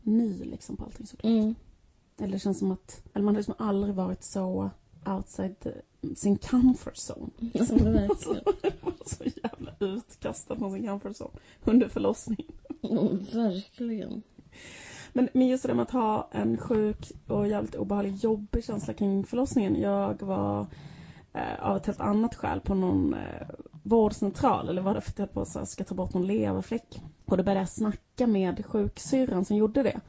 [0.04, 1.30] ny liksom på allting såklart.
[1.32, 1.56] Mm.
[2.18, 4.70] Eller det känns som att, eller man har liksom aldrig varit så
[5.06, 5.72] outside the,
[6.15, 7.32] sin comfort zone.
[7.60, 8.39] Alltså, verkligen.
[9.06, 11.32] så jävla utkastad från sin comfort zone
[11.63, 12.52] under förlossningen.
[12.82, 14.22] Mm, verkligen.
[15.15, 18.93] Men, men just det där med att ha en sjuk och jävligt obehaglig jobbig känsla
[18.93, 19.82] kring förlossningen.
[19.82, 20.65] Jag var
[21.34, 23.47] eh, av ett helt annat skäl på någon eh,
[23.84, 24.69] vårdcentral.
[24.69, 27.01] Eller var det för att jag på här, ska ta bort någon leverfläck.
[27.25, 29.99] Och då började jag snacka med sjuksyrran som gjorde det.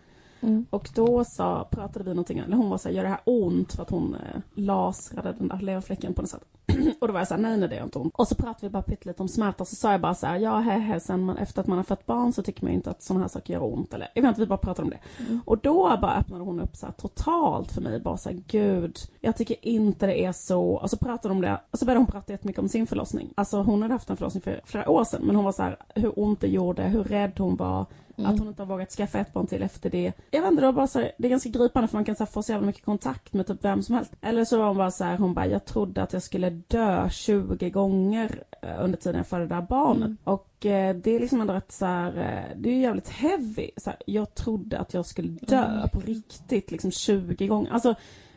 [0.41, 0.67] Mm.
[0.71, 3.73] Och då sa, pratade vi någonting, eller hon var så här, gör det här ont?
[3.73, 6.47] För att hon eh, lasrade den där leverfläcken på något sätt.
[7.01, 8.15] och då var jag så här, nej nej det gör inte ont.
[8.17, 10.59] Och så pratade vi bara pyttelite om smärta, så sa jag bara så här, ja
[10.59, 12.91] he, he, sen man, efter att man har fött barn så tycker man ju inte
[12.91, 13.95] att sådana här saker gör ont.
[13.95, 15.23] Eller, jag vet inte, vi bara pratade om det.
[15.23, 15.41] Mm.
[15.45, 18.99] Och då bara öppnade hon upp så här totalt för mig, bara så här, gud,
[19.21, 20.63] jag tycker inte det är så.
[20.63, 23.33] Och så pratade hon om det, och så började hon prata jättemycket om sin förlossning.
[23.35, 25.77] Alltså hon hade haft en förlossning för flera år sedan, men hon var så här,
[25.95, 27.87] hur ont det gjorde, hur rädd hon var.
[28.19, 28.31] Mm.
[28.31, 30.13] Att hon inte har vågat skaffa ett barn till efter det.
[30.31, 32.17] Jag vet inte, det var bara så här, det är ganska gripande för man kan
[32.17, 34.13] så här, få så jävla mycket kontakt med typ vem som helst.
[34.21, 37.09] Eller så var hon bara så här, hon bara, jag trodde att jag skulle dö
[37.11, 40.07] 20 gånger eh, under tiden jag födde det där barnet.
[40.07, 40.17] Mm.
[40.25, 43.71] Och eh, det är liksom ändå rätt så här, eh, det är ju jävligt heavy.
[43.77, 45.89] Så jag trodde att jag skulle dö Mm.
[45.89, 47.71] på riktigt liksom 20 gånger.
[47.71, 47.97] Alltså, det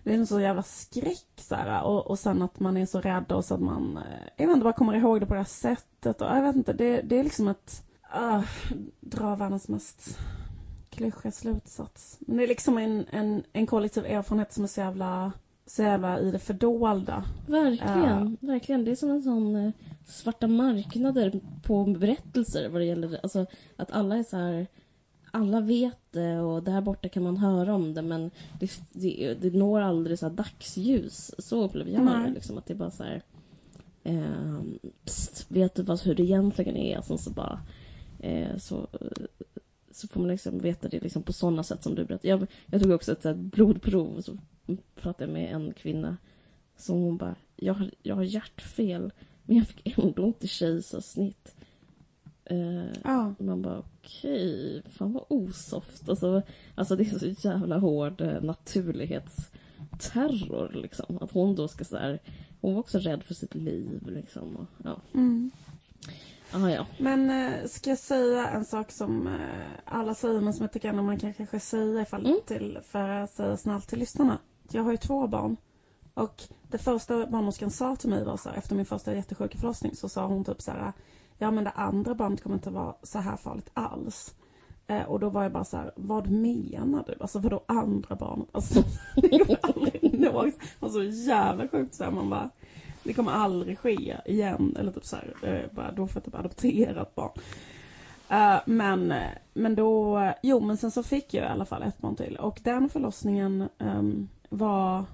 [0.10, 3.02] det är en så jävla skräck så här, och, och sen att man är så
[3.02, 5.40] rädd och så att man, eh, jag vet inte, bara kommer ihåg det på det
[5.40, 7.84] här sättet och jag vet inte, det, det är liksom ett,
[8.16, 8.44] uh,
[9.00, 10.20] dra världens mest
[10.90, 12.18] klyschiga slutsats.
[12.20, 15.32] Men det är liksom en, en, en kollektiv erfarenhet som är så jävla,
[15.66, 17.24] så jävla i det fördolda.
[17.48, 18.86] Verkligen, verkligen.
[18.86, 19.72] Det är som en sån eh,
[20.06, 23.46] svarta marknader på berättelser vad det gäller alltså
[23.76, 24.68] att alla är så här
[25.32, 29.54] alla vet det och där borta kan man höra om det men det, det, det
[29.54, 31.32] når aldrig så här dagsljus.
[31.38, 32.32] Så upplever jag det.
[32.34, 33.22] Liksom, att det bara så här...
[34.04, 34.62] Eh,
[35.06, 36.98] pst, vet du vad, hur det egentligen är?
[36.98, 37.60] Alltså, så bara...
[38.20, 38.88] Eh, så,
[39.92, 42.28] så får man liksom veta det liksom på sådana sätt som du berättade.
[42.28, 44.38] Jag, jag tog också ett så här, blodprov så
[44.96, 46.18] pratade jag med en kvinna
[46.78, 49.12] som hon bara, jag har, jag har hjärtfel
[49.44, 51.56] men jag fick ändå inte kejsarsnitt.
[52.46, 53.34] Eh, Ja.
[53.40, 56.10] man bara okej, fan vad osoft.
[56.10, 56.42] Alltså,
[56.76, 61.18] alltså det är så jävla hård eh, naturlighetsterror liksom.
[61.22, 62.20] Att hon då ska så här,
[62.62, 64.56] hon var också rädd för sitt liv liksom.
[64.56, 65.02] Och, ja.
[65.14, 65.52] Mm.
[66.54, 66.86] Ah, ja.
[67.00, 69.34] Men eh, ska jag säga en sak som eh,
[69.86, 72.40] alla säger men som jag tycker ändå man kan kanske säga ifall Mm.
[72.48, 74.38] till, för att säga snällt till lyssnarna.
[74.72, 75.58] Jag har ju två barn.
[76.14, 79.96] Och det första barnmorskan sa till mig var så här, efter min första jättesjuka förlossning
[79.96, 80.94] så sa hon typ så här
[81.38, 84.36] Ja men det andra barnet kommer inte vara så här farligt alls.
[84.88, 87.16] Eh, och då var jag bara så här, vad menar du?
[87.20, 88.48] Alltså vadå andra barnet?
[88.52, 88.84] Alltså
[89.16, 92.50] det kommer aldrig någonsin, alltså jävla sjukt så här, man bara
[93.04, 94.76] det kommer aldrig ske igen.
[94.80, 97.32] Eller typ så här, eh, bara, då får jag typ adoptera ett barn.
[98.30, 101.98] Eh, men, eh, men då, jo men sen så fick jag i alla fall ett
[101.98, 102.36] barn till.
[102.36, 105.06] Och den förlossningen ehm, var,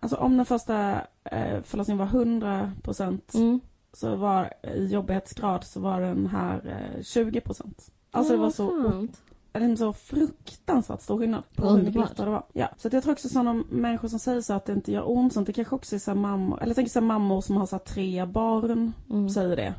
[0.00, 0.94] alltså om den första
[1.32, 3.60] uh, förlossningen var 100 procent Mm.
[3.92, 6.60] så var i jobbighetsgrad så var den här
[6.96, 7.90] eh, 20 procent.
[8.10, 9.06] Alltså det var så.
[9.60, 12.10] En så fruktansvärt stor skillnad på hur mycket Underbart.
[12.10, 12.46] lättare det var.
[12.52, 15.10] Ja, så att jag tror också sådana människor som säger så att det inte gör
[15.10, 17.66] ont, sånt, det kanske också är så mammor, eller jag tänker så mammor som har
[17.66, 19.30] så tre barn Mm.
[19.30, 19.74] säger det.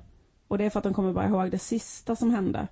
[0.48, 2.68] Och det är för att de kommer bara ihåg det sista som hände.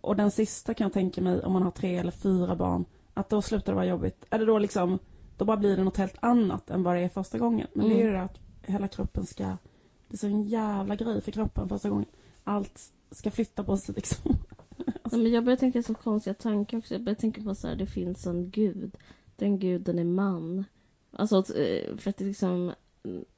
[0.00, 2.84] Och den sista kan jag tänka mig, om man har tre eller fyra barn,
[3.14, 4.24] att då slutar det vara jobbigt.
[4.30, 4.98] Eller då liksom,
[5.36, 7.66] då bara blir det något helt annat än vad det är första gången.
[7.74, 8.14] Men det är ju Mm.
[8.14, 9.44] det att hela kroppen ska,
[10.08, 12.06] det är så en jävla grej för kroppen första gången.
[12.44, 14.36] Allt ska flytta på sig liksom.
[15.12, 16.94] Nej, men jag börjar tänka så konstiga tankar också.
[16.94, 18.96] Jag börjar tänka på så här, det finns en gud.
[19.36, 20.64] Den guden är man.
[21.12, 22.72] Alltså eh, för att det liksom...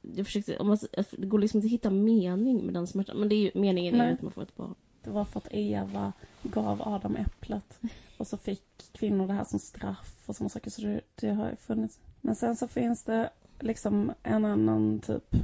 [0.01, 0.77] Jag försökte, om man,
[1.11, 3.17] det går liksom inte att hitta mening med den smärtan.
[3.17, 4.07] Men det är ju, meningen är Nej.
[4.07, 4.75] ju att man får ett barn.
[5.03, 7.79] Det var för att Eva gav Adam äpplet.
[8.17, 10.71] Och så fick kvinnor det här som straff och sådana saker.
[10.71, 11.99] Så det, det har ju funnits.
[12.21, 13.29] Men sen så finns det
[13.59, 15.35] liksom en annan typ.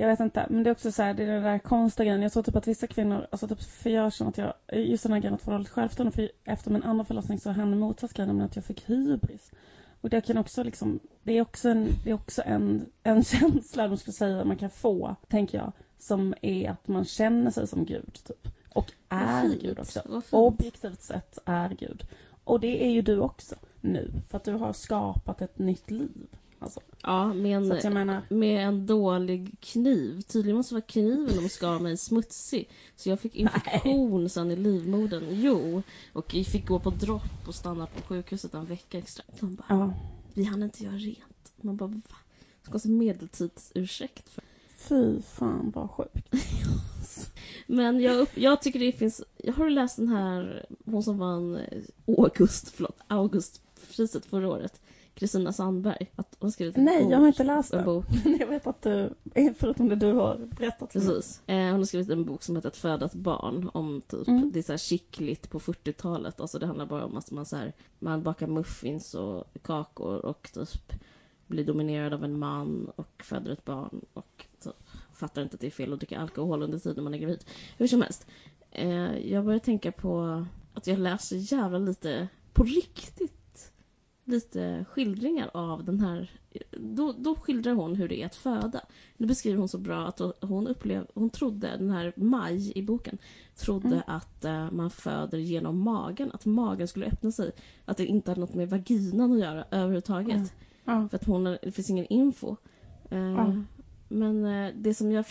[0.00, 0.46] Jag vet inte.
[0.50, 2.22] Men det är också så här, det är den där konstiga grejen.
[2.22, 5.12] Jag tror typ att vissa kvinnor, alltså typ för jag känner att jag, just den
[5.12, 6.12] här grejen att få dåligt självförtroende.
[6.12, 9.50] För efter min andra förlossning så hände motsatt grej, nämligen att jag fick hybris.
[10.00, 13.88] Och det kan också liksom, det är också en, det är också en, en känsla,
[13.88, 15.72] de skulle säga, man kan få, tänker jag.
[15.98, 18.48] Som är att man känner sig som Gud, typ.
[18.74, 19.62] Och är fint.
[19.62, 20.22] Gud också.
[20.30, 22.06] Objektivt sett är Gud.
[22.44, 24.10] Och det är ju du också nu.
[24.28, 26.26] För att du har skapat ett nytt liv.
[26.60, 30.20] Alltså, Ja, med en, menar, med en dålig kniv.
[30.20, 32.68] Tydligen måste det vara kniven de skar mig smutsig.
[32.96, 35.24] Så jag fick infektion sen i livmodern.
[35.30, 35.82] Jo.
[36.12, 39.24] Och jag fick gå på dropp och stanna på sjukhuset en vecka extra.
[39.40, 39.92] De bara, ja.
[40.34, 41.52] vi hann inte göra rent.
[41.56, 42.16] Man bara, va?
[42.62, 44.44] Ska ha medeltidsursäkt för.
[44.76, 46.34] Fy fan vad sjukt.
[47.66, 49.22] Men jag, upp, jag tycker det finns...
[49.36, 54.80] Jag har läst den här, hon som vann eh, August, förlåt, Augustpriset förra året.
[55.20, 56.10] Kristina Sandberg.
[56.16, 57.84] Att hon skrivit en Nej, bok, jag har inte läst en det.
[57.84, 58.04] bok.
[58.40, 59.10] Jag vet att du,
[59.58, 60.92] förutom det du har berättat.
[60.92, 61.42] Precis.
[61.46, 63.70] Eh, hon har skrivit en bok som heter Att föda ett barn.
[63.74, 64.50] Om typ, Mm.
[64.52, 66.40] det är så här chickligt på 40-talet.
[66.40, 70.50] Alltså det handlar bara om att man, så här, man bakar muffins och kakor och
[70.54, 70.92] typ
[71.46, 74.74] blir dominerad av en man och föder ett barn och typ,
[75.12, 77.44] fattar inte att det är fel att dricka alkohol under tiden man är gravid.
[77.78, 78.26] Hur som helst.
[78.70, 83.32] Eh, jag börjar tänka på att jag läser jävla lite, på riktigt,
[84.30, 86.30] lite skildringar av den här
[86.70, 88.80] då, då skildrar hon hur det är att föda.
[89.16, 93.18] Det beskriver hon så bra att hon upplev, hon trodde, den här Maj i boken,
[93.56, 94.02] trodde Mm.
[94.06, 97.50] att eh, man föder genom magen, att magen skulle öppna sig.
[97.84, 100.36] Att det inte hade något med vaginan att göra överhuvudtaget.
[100.36, 100.48] Mm.
[100.84, 101.08] Ja.
[101.08, 102.56] För att hon, det finns ingen info.
[103.08, 103.62] Ja.
[104.08, 105.24] Men eh, det som jag,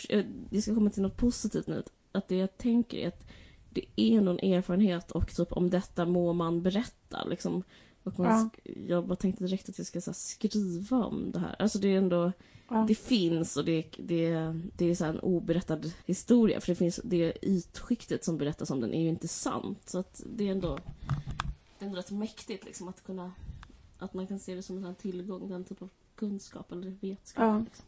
[0.49, 1.83] jag ska komma till något positivt nu.
[2.11, 3.27] Att det jag tänker är att
[3.69, 7.23] det är en erfarenhet och typ om detta må man berätta.
[7.23, 7.63] Liksom.
[8.03, 8.71] Och man, Ja.
[8.87, 11.55] Jag bara tänkte direkt att jag ska så skriva om det här.
[11.59, 12.31] Alltså det är ändå,
[12.69, 12.85] Ja.
[12.87, 16.61] det finns och det, det, det är så en oberättad historia.
[16.61, 19.89] För det finns det ytskiktet som berättas om den är ju inte sant.
[19.89, 20.79] Så att det är ändå,
[21.79, 23.31] det är ändå rätt mäktigt liksom att kunna,
[23.97, 27.43] att man kan se det som en tillgång, den typ av kunskap eller vetskap.
[27.43, 27.59] Ja.
[27.59, 27.85] Liksom.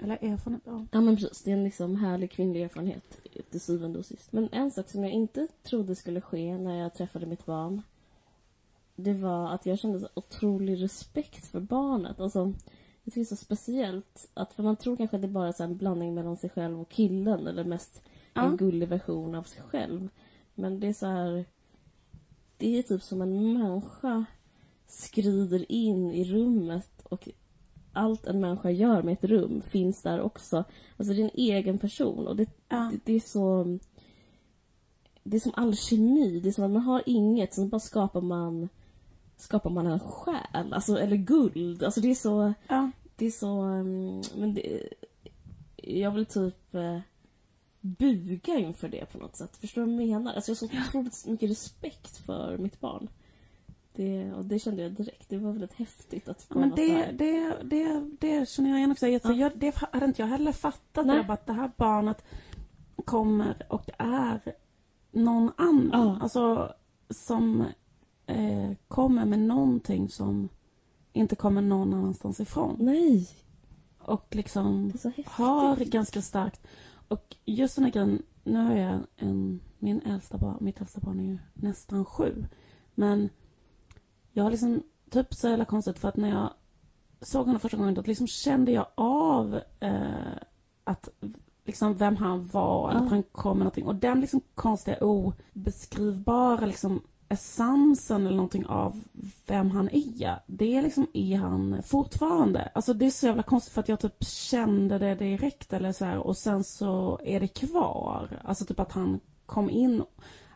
[0.00, 0.62] Eller erfarenhet.
[0.66, 0.86] Ja.
[0.90, 3.18] Ja men precis, det är en liksom härlig kvinnlig erfarenhet
[3.50, 4.32] till syvende och sist.
[4.32, 7.82] Men en sak som jag inte trodde skulle ske när jag träffade mitt barn
[8.96, 12.20] det var att jag kände så otrolig respekt för barnet.
[12.20, 12.38] Alltså,
[13.04, 15.52] jag tycker det är så speciellt att, för man tror kanske att det bara är
[15.52, 18.02] så en blandning mellan sig själv och killen eller mest
[18.36, 18.42] Ja.
[18.42, 20.08] en gullig version av sig själv.
[20.54, 21.44] Men det är så här,
[22.56, 24.24] det är typ som en människa
[24.86, 27.28] skrider in i rummet och
[27.92, 30.64] allt en människa gör med ett rum finns där också.
[30.96, 32.90] Alltså det är en egen person och det, Ja.
[32.92, 33.78] det, det är så...
[35.22, 36.40] Det är som alkemi.
[36.40, 38.68] Det är som att man har inget, sen bara skapar man
[39.44, 41.82] skapar man en själ, alltså, eller guld.
[41.82, 42.52] Alltså det är så...
[42.68, 42.90] Ja.
[43.16, 43.60] Det är så...
[43.60, 44.88] mm, Men det,
[45.76, 46.98] jag vill typ eh,
[47.80, 49.56] buga inför det på något sätt.
[49.56, 50.34] Förstår du vad jag menar?
[50.34, 53.08] Alltså jag har så otroligt mycket respekt för mitt barn.
[53.92, 55.28] Det, och det kände jag direkt.
[55.28, 57.12] Det var väldigt häftigt att Ja, bara men vara så det, här.
[57.12, 59.06] det, det, det känner jag igen också.
[59.06, 59.34] För Ja.
[59.34, 61.06] jag, det hade inte jag heller fattat.
[61.06, 61.16] Nej.
[61.16, 62.24] Jag bara att det här barnet
[63.04, 64.40] kommer och är
[65.12, 65.90] någon annan.
[65.92, 66.18] Ja.
[66.22, 66.72] Alltså
[67.10, 67.64] som
[68.26, 70.48] eh, kommer med någonting som
[71.12, 72.76] inte kommer någon annanstans ifrån.
[72.78, 73.28] Nej!
[73.98, 74.92] Och liksom
[75.26, 76.66] har ganska starkt.
[77.08, 81.20] Och just den här grejen, nu har jag en, min äldsta barn, mitt äldsta barn
[81.20, 82.46] är ju nästan sju.
[82.94, 83.28] Men
[84.32, 86.50] jag har liksom, typ så jävla konstigt för att när jag
[87.20, 90.36] såg honom första gången då liksom kände jag av eh,
[90.84, 91.08] att
[91.64, 92.98] liksom vem han var, Ja.
[92.98, 93.86] att han kom med någonting.
[93.86, 99.00] Och den liksom konstiga obeskrivbara liksom essensen eller någonting av
[99.46, 100.38] vem han är.
[100.46, 102.70] Det är liksom är han fortfarande.
[102.74, 106.04] Alltså det är så jävla konstigt för att jag typ kände det direkt eller så
[106.04, 108.40] här, och sen så är det kvar.
[108.44, 110.02] Alltså typ att han kom in.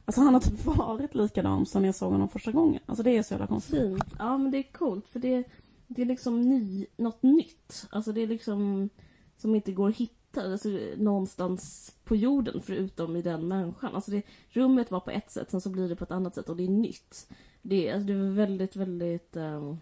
[0.05, 2.83] Alltså han har typ varit likadan som jag såg honom första gången.
[2.87, 3.81] Alltså det är så jävla konstigt.
[3.81, 4.05] Fint.
[4.19, 5.45] Ja, men det är coolt för det,
[5.87, 7.87] det är liksom ny, något nytt.
[7.91, 8.89] Alltså det är liksom
[9.37, 13.95] som inte går att hitta alltså, någonstans på jorden förutom i den människan.
[13.95, 16.49] Alltså det, rummet var på ett sätt, sen så blir det på ett annat sätt
[16.49, 17.29] och det är nytt.
[17.63, 19.79] Det, alltså, det var väldigt, väldigt ehm,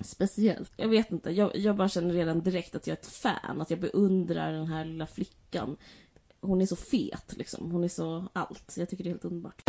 [0.00, 0.72] speciellt.
[0.76, 3.70] Jag vet inte, jag, jag bara känner redan direkt att jag är ett fan, att
[3.70, 5.76] jag beundrar den här lilla flickan.
[6.40, 8.74] Hon är så fet liksom, hon är så allt.
[8.76, 9.62] Jag tycker det är helt underbart.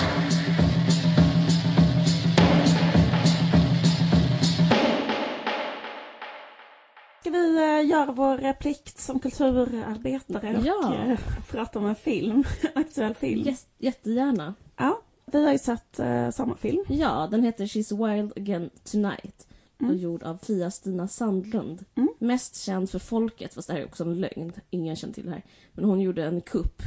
[7.58, 10.96] Vi eh, göra vår eh, plikt som kulturarbetare och Ja.
[10.96, 12.43] eh, prata om en film,
[12.76, 13.48] aktuell film?
[13.48, 14.54] Yes, jättegärna.
[14.78, 16.84] Ja, vi har ju sett eh, samma film.
[16.89, 19.48] Ja, den heter She's Wild Again Tonight.
[19.80, 19.91] Mm.
[19.91, 21.86] Och gjord av Fia-Stina Sandlund.
[21.96, 22.10] Mm.
[22.20, 24.52] Mest känd för folket, fast det här är också en lögn.
[24.70, 25.43] Ingen känner till det här.
[25.74, 26.82] Men hon gjorde en kupp.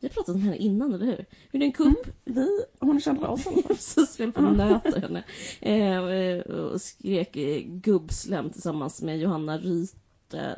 [0.00, 1.16] Vi har pratat om henne innan, eller hur?
[1.16, 1.26] Hon
[1.60, 2.06] gjorde en kupp.
[2.24, 3.76] Vi, hon för oss i alla fall.
[3.78, 5.24] Så spelade på nöter henne.
[5.60, 10.00] Eh, och skrek eh, gubbslem tillsammans med Johanna Rytel
[10.34, 10.54] eh,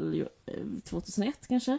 [0.85, 1.79] 2001 kanske.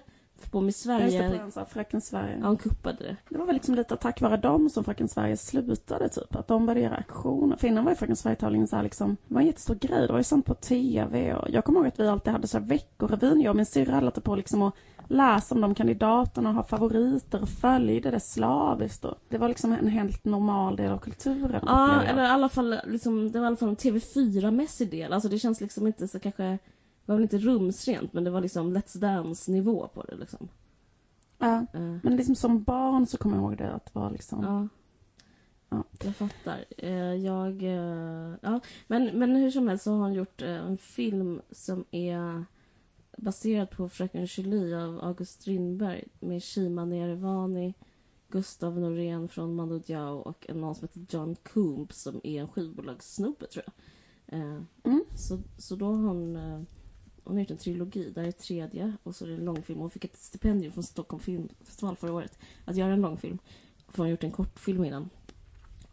[0.51, 1.67] På Miss Jag just det, på Sverige.
[1.69, 2.37] Fröken Sverige.
[2.41, 3.15] Ja, hon kuppade det.
[3.29, 6.35] Det var väl liksom lite tack vare dem som Fröken Sverige slutade typ.
[6.35, 7.57] Att de började göra aktioner.
[7.57, 10.07] För innan var ju Fröken Sverige-tävlingen så här liksom, det var en jättestor grej.
[10.07, 12.59] Det var ju sånt på TV och jag kommer ihåg att vi alltid hade så
[12.59, 13.41] här veckorevyn.
[13.41, 14.73] Jag och min syrra hade på liksom att
[15.07, 19.05] läsa om de kandidaterna och ha favoriter och följde det slaviskt.
[19.05, 21.63] Och det var liksom en helt normal del av kulturen.
[21.65, 25.13] Ja, eller i alla fall, liksom, det var i alla fall en TV4-mässig del.
[25.13, 26.57] Alltså det känns liksom inte så kanske,
[27.05, 30.47] var väl inte rumsrent, men det var liksom Let's Dance-nivå på det liksom.
[31.37, 31.65] Ja.
[31.73, 34.43] Eh, Men liksom som barn så kommer jag ihåg det att det var liksom...
[34.43, 34.67] ja.
[35.69, 35.83] Ja.
[36.03, 36.65] Jag fattar.
[36.77, 38.59] Eh, jag, eh, ja.
[38.87, 42.45] men, men hur som helst så har hon gjort en film som är
[43.17, 47.73] baserad på Fröken Julie av August Strindberg med Shima Nerevani,
[48.29, 52.47] Gustav Norén från Mando Diao och en någon som heter John Coombs som är en
[52.47, 53.73] skivbolagssnubbe tror jag.
[54.83, 55.03] Mm.
[55.15, 56.61] så, så då har hon, eh,
[57.23, 59.79] hon har gjort en trilogi, där är tredje och så är det en långfilm.
[59.79, 63.37] Hon fick ett stipendium från Stockholm Filmfestival förra året att göra en långfilm.
[63.87, 65.09] För hon har gjort en kortfilm innan.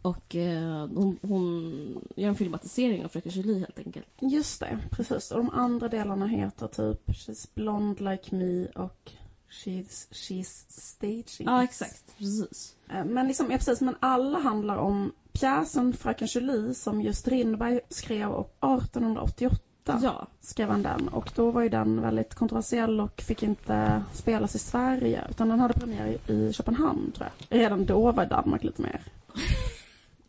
[0.01, 4.07] Och eh, hon, hon gör en filmatisering av Fröken Julie helt enkelt.
[4.19, 5.31] Just det, precis.
[5.31, 9.11] Och de andra delarna heter typ She's Blonde Like Me och
[9.49, 11.47] She's, she's Staging.
[11.47, 12.17] Ja, exakt.
[12.17, 12.75] Precis.
[12.89, 17.79] Eh, Men liksom, ja, precis, men alla handlar om pjäsen Fröken Julie som just Strindberg
[17.89, 20.27] skrev och 1888 Ja.
[20.41, 21.07] skrev han den.
[21.07, 25.23] Och då var ju den väldigt kontroversiell och fick inte spelas i Sverige.
[25.29, 27.59] Utan den hade premiär i, Köpenhamn tror jag.
[27.59, 29.01] Redan då var Danmark lite mer.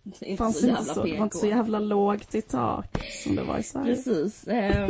[0.04, 3.04] Det inte Fanns så inte jävla så, det var inte så jävla lågt i tak
[3.24, 3.94] som det var i Sverige.
[3.94, 4.48] Precis.
[4.48, 4.88] Eh,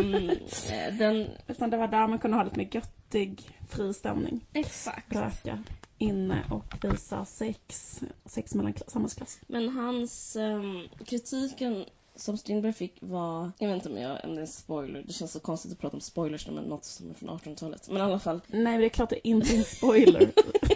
[0.99, 1.27] den...
[1.47, 4.47] Utan det var där man kunde ha lite mer göttig, fri stämning.
[4.53, 5.13] Exakt.
[5.17, 5.59] Röka
[5.99, 8.01] inne och visa sex.
[8.25, 9.43] Sex mellan kla- samhällsklasser.
[9.47, 11.85] Men hans ehm, kritiken
[12.23, 15.13] som Strindberg fick var, jag vet inte om, jag, om det är en spoiler, det
[15.13, 17.89] känns så konstigt att prata om spoilers när man något som är från 1800-talet.
[17.89, 18.41] Men i alla fall.
[18.47, 20.33] Nej, men det är klart det inte är en spoiler.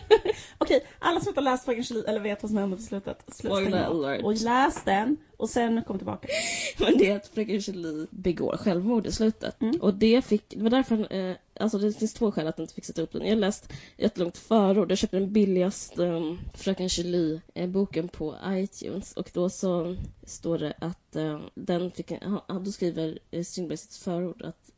[0.59, 3.23] Okej, alla som inte har läst Fröken Julie eller vet vad som händer på slutet,
[3.29, 4.25] slut, Spoiler alert.
[4.25, 6.29] Och läs den och sen kom tillbaka.
[6.79, 9.63] Men det är att fröken Julie begår självmord i slutet.
[9.63, 9.81] Mm.
[9.81, 12.85] Och det fick, det var därför, eh, alltså det finns två skäl att inte fick
[12.85, 13.23] sätta upp den.
[13.23, 19.31] Jag har läst jättelångt förord, jag köpte den billigaste um, fröken Julie-boken på iTunes och
[19.35, 23.95] då så står det att eh, den fick, en- han, då skriver eh, Strindberg sitt
[23.97, 24.71] förord att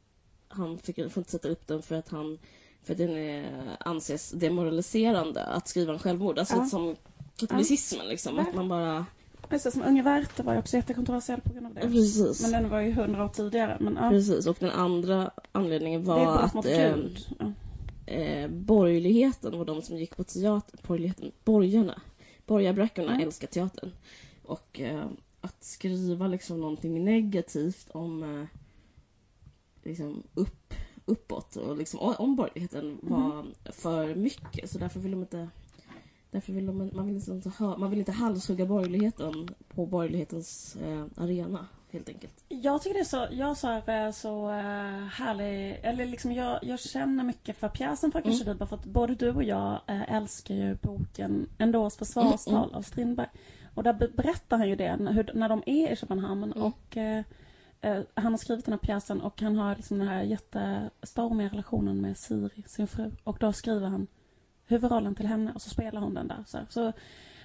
[0.49, 2.39] han fick, får inte sätta upp den för att han
[2.83, 6.39] för att den är, anses demoraliserande att skriva en självmord.
[6.39, 6.59] Alltså Ja.
[6.61, 6.97] lite som
[7.37, 9.07] katolicismen liksom, att man bara...
[9.49, 11.81] Precis som Unge Werther var ju också jättekontroversiell på grund av det.
[11.81, 12.43] Precis.
[12.43, 13.77] Men den var ju hundra år tidigare.
[13.81, 16.97] Men ja, Precis, och den andra anledningen var att eh.
[17.39, 17.53] Ja.
[18.13, 22.01] eh, borgerligheten var de som gick på teater, borgerligheten, borgarna,
[22.47, 23.27] borgarbräckorna Mm.
[23.27, 23.91] älskar teatern.
[24.43, 25.07] Och eh,
[25.41, 28.45] att skriva liksom någonting negativt om eh,
[29.83, 30.75] liksom upp,
[31.05, 35.49] uppåt och liksom om borgerligheten var för mycket så därför vill de inte
[36.31, 40.77] Därför vill de, man, vill liksom inte ha, man vill inte halshugga borgerligheten på borgerlighetens
[40.77, 42.45] eh, arena, helt enkelt.
[42.49, 46.81] Jag tycker det är så, jag så, här, så uh, härlig, eller liksom jag, jag
[46.81, 48.59] känner mycket för pjäsen Fröken Mm.
[48.69, 52.75] För att både du och jag eh, älskar ju boken Ändås försvarstal Mm, mm.
[52.77, 53.29] av Strindberg.
[53.75, 56.63] Och där be- berättar han ju det när, hur, när de är i Köpenhamn Mm.
[56.63, 57.23] och eh,
[57.81, 62.01] eh, han har skrivit den här pjäsen och han har liksom den här jättestormiga relationen
[62.01, 63.11] med Siri, sin fru.
[63.25, 64.07] Och då skriver han
[64.69, 66.45] huvudrollen till henne och så spelar hon den där.
[66.47, 66.67] Så, här.
[66.71, 66.93] så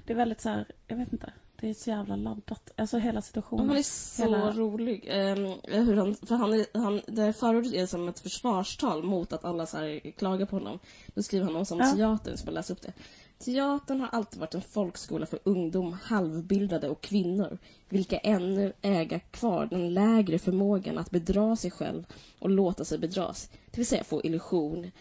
[0.06, 2.72] det är väldigt så här, jag vet inte, det är så jävla laddat.
[2.76, 3.68] Alltså hela situationen.
[3.68, 5.06] Han är så Hela- rolig.
[5.08, 9.46] Ehm, hur han, för han är, han, det förordet är som ett försvarstal mot att
[9.46, 10.80] alla så här klagar på honom.
[11.16, 11.92] Då skriver han också om Ja.
[11.96, 12.94] teatern, jag ska bara läsa upp det.
[13.40, 17.58] Teatern har alltid varit en folkskola för ungdom, halvbildade och kvinnor,
[17.90, 22.06] vilka ännu äga kvar den lägre förmågan att bedra sig själv
[22.40, 24.92] och låta sig bedras, det vill säga få illusion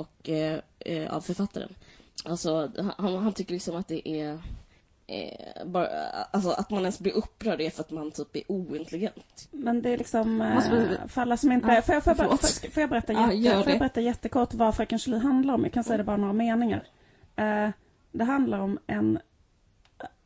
[0.00, 1.74] och, eh, eh, av författaren.
[2.24, 4.38] Alltså, han, han tycker liksom att det är
[5.12, 5.86] Eh, bara,
[6.30, 9.48] alltså att man ens blir upprörd är för att man typ är ointelligent.
[9.50, 11.68] Men det är liksom, eh, för alla som inte...
[11.72, 14.54] Ja, får, jag, får, jag, bara- får, får jag berätta, jätte, får jag berätta jättekort
[14.54, 15.62] vad Fröken Julie handlar om?
[15.64, 16.84] Jag kan säga det bara några meningar.
[17.36, 17.68] Eh,
[18.12, 19.18] det handlar om en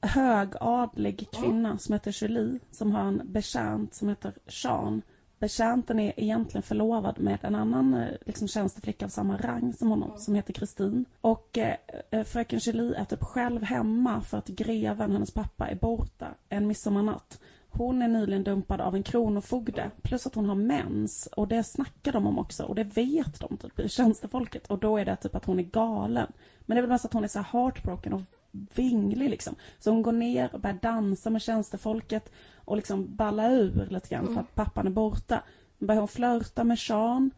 [0.00, 5.02] högadlig kvinna som heter Julie som har en betjänt som heter Jean.
[5.44, 10.12] Betjänten är egentligen förlovad med en annan eh, liksom, tjänsteflicka av samma rang som honom
[10.16, 11.04] som heter Kristin.
[11.20, 11.76] Och eh,
[12.10, 16.66] eh, fröken Julie är typ själv hemma för att greven, hennes pappa, är borta en
[16.66, 17.40] midsommarnatt.
[17.68, 22.12] Hon är nyligen dumpad av en kronofogde plus att hon har mens och det snackar
[22.12, 25.34] de om också och det vet de typ i tjänstefolket och då är det typ
[25.34, 26.32] att hon är galen.
[26.60, 28.22] Men det är väl mest att hon är så heartbroken och
[28.74, 29.54] vinglig liksom.
[29.78, 34.34] Så hon går ner och börjar dansa med tjänstefolket och liksom balla ur lite grann
[34.34, 35.42] för att pappan är borta.
[35.78, 37.30] Då börjar hon flörta med Sean.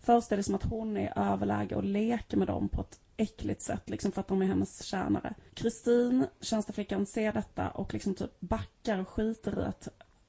[0.00, 3.00] Först är det som att hon är i överläge och leker med dem på ett
[3.16, 5.34] äckligt sätt liksom för att de är hennes tjänare.
[5.54, 9.88] Kristin, tjänsteflickan, ser detta och liksom typ backar och skiter i att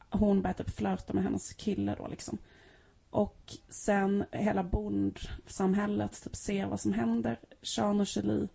[0.09, 2.37] hon börjar typ flörta med hennes kille då liksom.
[3.09, 7.39] Och sen hela bondsamhället typ ser vad som händer.
[7.61, 8.47] Sean och Julie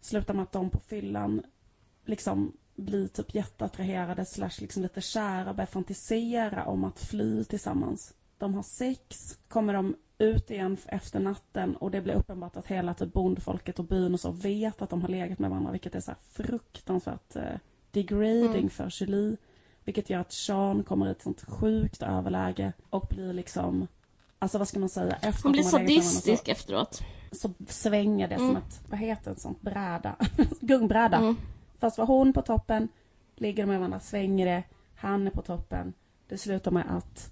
[0.00, 1.42] slutar med att de på fyllan
[2.04, 8.14] liksom blir typ jätteattraherade slash liksom lite kära, börjar fantisera om att fly tillsammans.
[8.38, 12.94] De har sex, kommer de ut igen efter natten och det blir uppenbart att hela
[12.94, 16.00] typ bondfolket och byn och så vet att de har legat med varandra vilket är
[16.00, 17.58] så fruktansvärt eh,
[17.90, 18.70] degrading Mm.
[18.70, 19.36] för Julie.
[19.84, 23.86] Vilket gör att Sean kommer i ett sånt sjukt överläge och blir liksom
[24.42, 25.12] Alltså vad ska man säga?
[25.22, 27.02] Efter Han blir varandra så- sadistisk efteråt.
[27.32, 28.56] så svänger det som Mm.
[28.56, 30.16] ett, vad heter ett sånt bräda?
[30.60, 31.16] Gungbräda.
[31.16, 31.36] Mm.
[31.78, 32.88] Fast var hon på toppen,
[33.36, 34.62] ligger de med varandra, svänger det,
[34.96, 35.92] han är på toppen.
[36.28, 37.30] Det slutar med att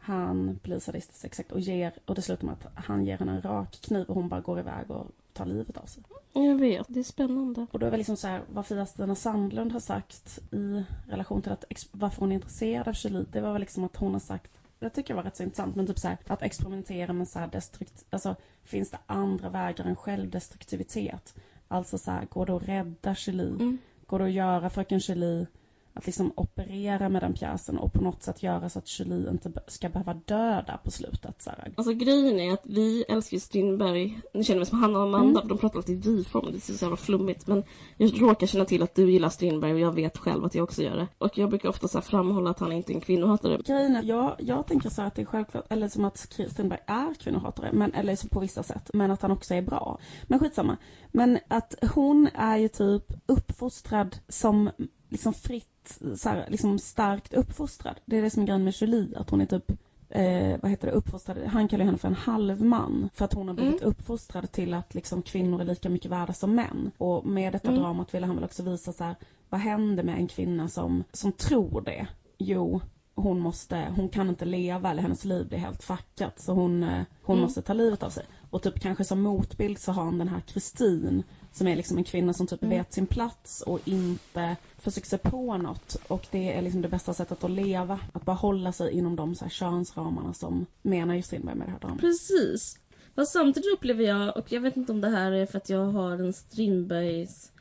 [0.00, 3.42] han blir sadistisk exakt och ger, och det slutar med att han ger henne en
[3.42, 6.02] rak kniv och hon bara går iväg och tar livet av sig.
[6.32, 7.66] Jag vet, det är spännande.
[7.72, 11.52] Och då är det liksom så här, vad Fia-Stina Sandlund har sagt i relation till
[11.52, 14.50] att, varför hon är intresserad av Julie, det var väl liksom att hon har sagt
[14.82, 17.38] det tycker jag var rätt så intressant, men typ så här, att experimentera med så
[17.38, 21.34] här destrukt, alltså finns det andra vägar än självdestruktivitet?
[21.68, 23.48] Alltså så här, går det att rädda Julie?
[23.48, 23.78] Mm.
[24.06, 25.46] Går det att göra Fröken Julie,
[25.94, 29.52] att liksom operera med den pjäsen och på något sätt göra så att Julie inte
[29.66, 31.42] ska behöva döda på slutet?
[31.42, 31.72] Så här.
[31.76, 34.20] Alltså grejen är att vi älskar Strindberg.
[34.34, 35.42] Nu känner vi som Hanna och Amanda, Mm.
[35.42, 36.46] för de pratar alltid i vi-form.
[36.50, 37.46] Det är så jävla flummigt.
[37.46, 37.64] Men
[37.96, 40.82] jag råkar känna till att du gillar Strindberg och jag vet själv att jag också
[40.82, 41.08] gör det.
[41.18, 43.58] Och jag brukar ofta så framhålla att han inte är en kvinnohatare.
[43.64, 47.14] Grejen är, jag, jag tänker så att det är självklart, eller som att Strindberg är
[47.14, 49.98] kvinnohatare, men, eller så på vissa sätt, men att han också är bra.
[50.22, 50.76] Men skitsamma.
[51.12, 54.70] Men att hon är ju typ uppfostrad som
[55.08, 55.68] liksom fritt,
[56.16, 58.00] så här, liksom starkt uppfostrad.
[58.04, 59.70] Det är det som är grejen med Julie, att hon är typ
[60.08, 63.54] eh, vad heter det, uppfostrad, han kallar henne för en halvman för att hon har
[63.54, 63.88] blivit Mm.
[63.90, 66.90] uppfostrad till att liksom kvinnor är lika mycket värda som män.
[66.98, 67.80] Och med detta Mm.
[67.82, 69.16] dramat ville han väl också visa så här,
[69.48, 72.06] vad händer med en kvinna som, som tror det?
[72.38, 72.80] Jo,
[73.14, 77.02] hon måste, hon kan inte leva eller hennes liv blir helt fuckat så hon, eh,
[77.22, 77.42] hon Mm.
[77.46, 78.24] måste ta livet av sig.
[78.50, 81.22] Och typ kanske som motbild så har han den här Kristin
[81.52, 82.78] som är liksom en kvinna som typ Mm.
[82.78, 85.96] vet sin plats och inte försöker sig på något.
[86.08, 88.00] Och det är liksom det bästa sättet att leva.
[88.12, 91.70] Att bara hålla sig inom de så här könsramarna som menar ju Strindberg med det
[91.70, 92.00] här dramat.
[92.00, 92.78] Precis.
[93.14, 95.84] Fast samtidigt upplever jag, och jag vet inte om det här är för att jag
[95.86, 97.52] har en Strindbergs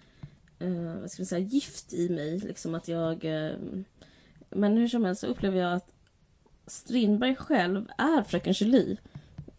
[0.59, 2.39] eh, vad ska man säga, gift i mig.
[2.39, 3.25] Liksom att jag...
[3.25, 3.51] Eh,
[4.49, 5.93] men hur som helst så upplever jag att
[6.67, 8.97] Strindberg själv är Fröken Julie.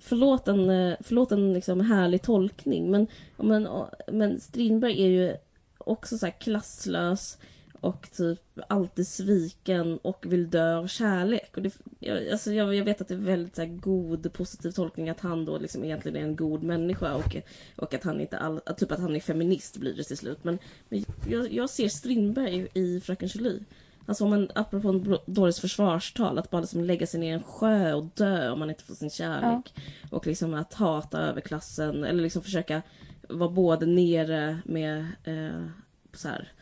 [0.04, 3.68] Förlåt en, eh, förlåt en liksom härlig tolkning men, men,
[4.12, 5.36] men Strindberg är ju
[5.78, 7.38] också så här klasslös
[7.80, 11.56] och typ alltid sviken och vill dö av kärlek.
[11.56, 14.70] Och det, jag, alltså jag, jag vet att det är väldigt så här, god, positiv
[14.70, 17.36] tolkning att han då liksom egentligen är en god människa och,
[17.76, 20.44] och att han inte all, typ att han är feminist blir det till slut.
[20.44, 23.64] Men, men jag, jag ser Strindberg i Fröken Julie.
[24.06, 27.92] Alltså om man, apropå dåres försvarstal, att bara liksom lägga sig ner i en sjö
[27.92, 29.74] och dö om man inte får sin kärlek.
[30.10, 32.82] Och liksom att hata överklassen, eller liksom försöka
[33.28, 35.66] vara både nere med eh,
[36.14, 36.52] så här,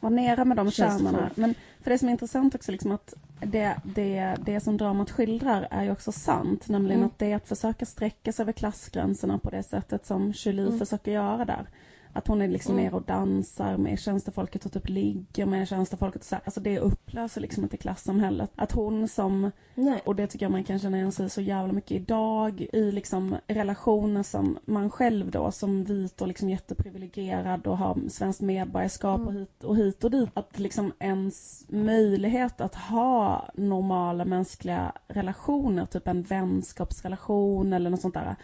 [0.00, 1.30] Var nere med de kärnorna.
[1.34, 5.68] Men för det som är intressant också liksom att det, det, det som dramat skildrar
[5.70, 6.68] är ju också sant.
[6.68, 7.06] Nämligen Mm.
[7.06, 10.78] att det är att försöka sträcka sig över klassgränserna på det sättet som Julie Mm.
[10.78, 11.66] försöker göra där.
[12.12, 12.84] Att hon är liksom Mm.
[12.84, 16.20] nere och dansar med tjänstefolket och typ ligger med tjänstefolket.
[16.22, 16.42] Och så här.
[16.44, 18.50] Alltså det upplöser liksom inte klassamhället.
[18.56, 20.02] Att hon som nej.
[20.06, 23.36] och det tycker jag man kan känna igen sig så jävla mycket idag i liksom
[23.46, 29.28] relationer som man själv då som vit och liksom jätteprivilegierad och har svenskt medborgarskap Mm.
[29.28, 30.30] och, hit, och hit och dit.
[30.34, 38.14] Att liksom ens möjlighet att ha normala mänskliga relationer, typ en vänskapsrelation eller något sånt
[38.14, 38.36] där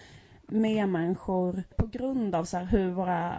[0.51, 3.33] med människor på grund av så hur våra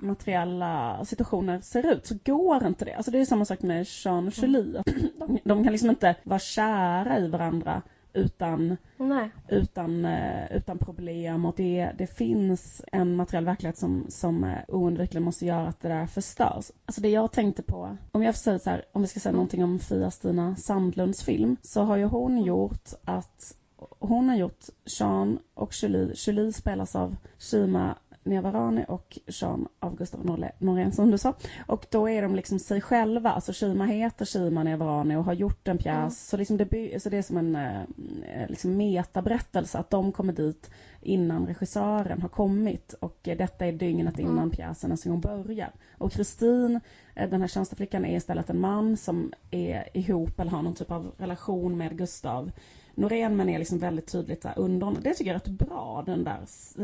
[0.00, 2.94] materiella situationer ser ut så går inte det.
[2.94, 4.82] Alltså det är samma sak med Jean och Julie.
[5.18, 7.82] De, de kan liksom inte vara kära i varandra
[8.12, 9.30] utan, nej.
[9.48, 15.24] utan, eh, utan problem och det, det finns en materiell verklighet som, som eh, oundvikligen
[15.24, 16.70] måste göra att det där förstörs.
[16.84, 19.32] Alltså det jag tänkte på, om jag får säga så här, om vi ska säga
[19.32, 23.54] någonting om Fia-Stina Sandlunds film, så har ju hon gjort att
[23.98, 26.12] hon har gjort Jean och Julie.
[26.14, 27.94] Julie spelas av Shima
[28.28, 31.34] Niavarani och Jean av Gustav Norén som du sa.
[31.66, 33.30] Och då är de liksom sig själva.
[33.30, 35.96] Alltså Shima heter Shima Niavarani och har gjort en pjäs.
[35.96, 36.10] Mm.
[36.10, 40.70] Så, liksom det, så det är som en eh, liksom metaberättelse att de kommer dit
[41.00, 42.92] innan regissören har kommit.
[43.00, 44.50] Och eh, detta är dygnet innan Mm.
[44.50, 45.72] pjäsen ens en börjar.
[45.98, 46.80] Och Kristin,
[47.14, 50.90] eh, den här tjänsteflickan, är istället en man som är ihop eller har någon typ
[50.90, 52.50] av relation med Gustav.
[52.98, 55.02] Norén men är liksom väldigt tydligt här under honom.
[55.02, 56.38] Det tycker jag är rätt bra, den där.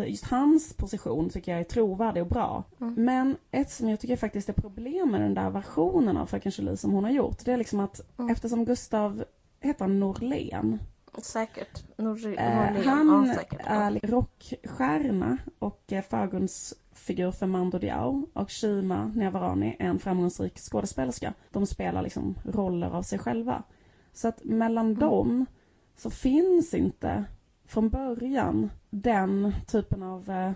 [0.06, 2.64] Just hans position tycker jag är trovärdig och bra.
[2.80, 2.94] Mm.
[3.04, 6.76] Men ett som jag tycker faktiskt är problem med den där versionen av Fröken Julie
[6.76, 8.30] som hon har gjort, det är liksom att Mm.
[8.30, 9.24] eftersom Gustav
[9.60, 10.78] heter Norlén.
[11.22, 11.84] Säkert.
[11.98, 12.84] Eh, Norlén.
[12.88, 13.60] han ja, säkert.
[13.64, 20.58] är li- rockstjärna och eh, förgrundsfigur för Mando Diao och Shima Niavarani är en framgångsrik
[20.58, 21.34] skådespelerska.
[21.50, 23.62] De spelar liksom roller av sig själva.
[24.12, 24.98] Så att mellan Mm.
[24.98, 25.46] dem
[25.96, 27.24] så finns inte
[27.66, 30.52] från början den typen av eh,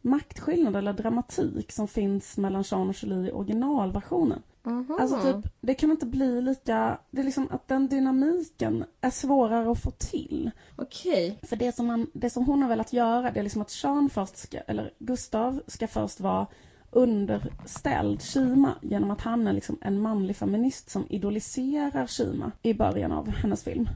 [0.00, 4.42] maktskillnad eller dramatik som finns mellan Jean och Julie i originalversionen.
[4.62, 4.96] Mhm.
[5.00, 6.98] Alltså typ, det kan inte bli lika...
[7.10, 10.50] Det är liksom att den dynamiken är svårare att få till.
[10.76, 11.38] Okej.
[11.42, 14.10] För det som, man, det som hon har velat göra, det är liksom att Jean
[14.10, 16.46] först ska, eller Gustav ska först vara
[16.90, 23.12] underställd Shima genom att han är liksom en manlig feminist som idoliserar Shima i början
[23.12, 23.88] av hennes film.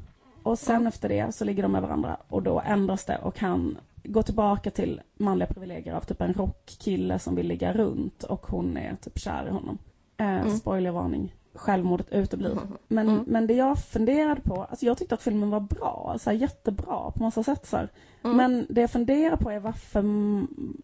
[0.46, 0.88] Och sen Ja.
[0.88, 4.70] efter det så ligger de med varandra och då ändras det och han går tillbaka
[4.70, 9.18] till manliga privilegier av typ en rockkille som vill ligga runt och hon är typ
[9.18, 9.78] kär i honom.
[10.16, 10.50] Eh, Mm.
[10.50, 11.34] Spoilervarning.
[11.54, 12.54] Självmordet uteblir.
[12.54, 12.76] Mhm.
[12.88, 13.24] Men, Mm.
[13.26, 17.10] men det jag funderade på, alltså jag tyckte att filmen var bra, så här, jättebra
[17.10, 17.66] på massa sätt.
[17.66, 17.76] Så.
[17.76, 18.36] Mm.
[18.36, 20.00] Men det jag funderar på är varför,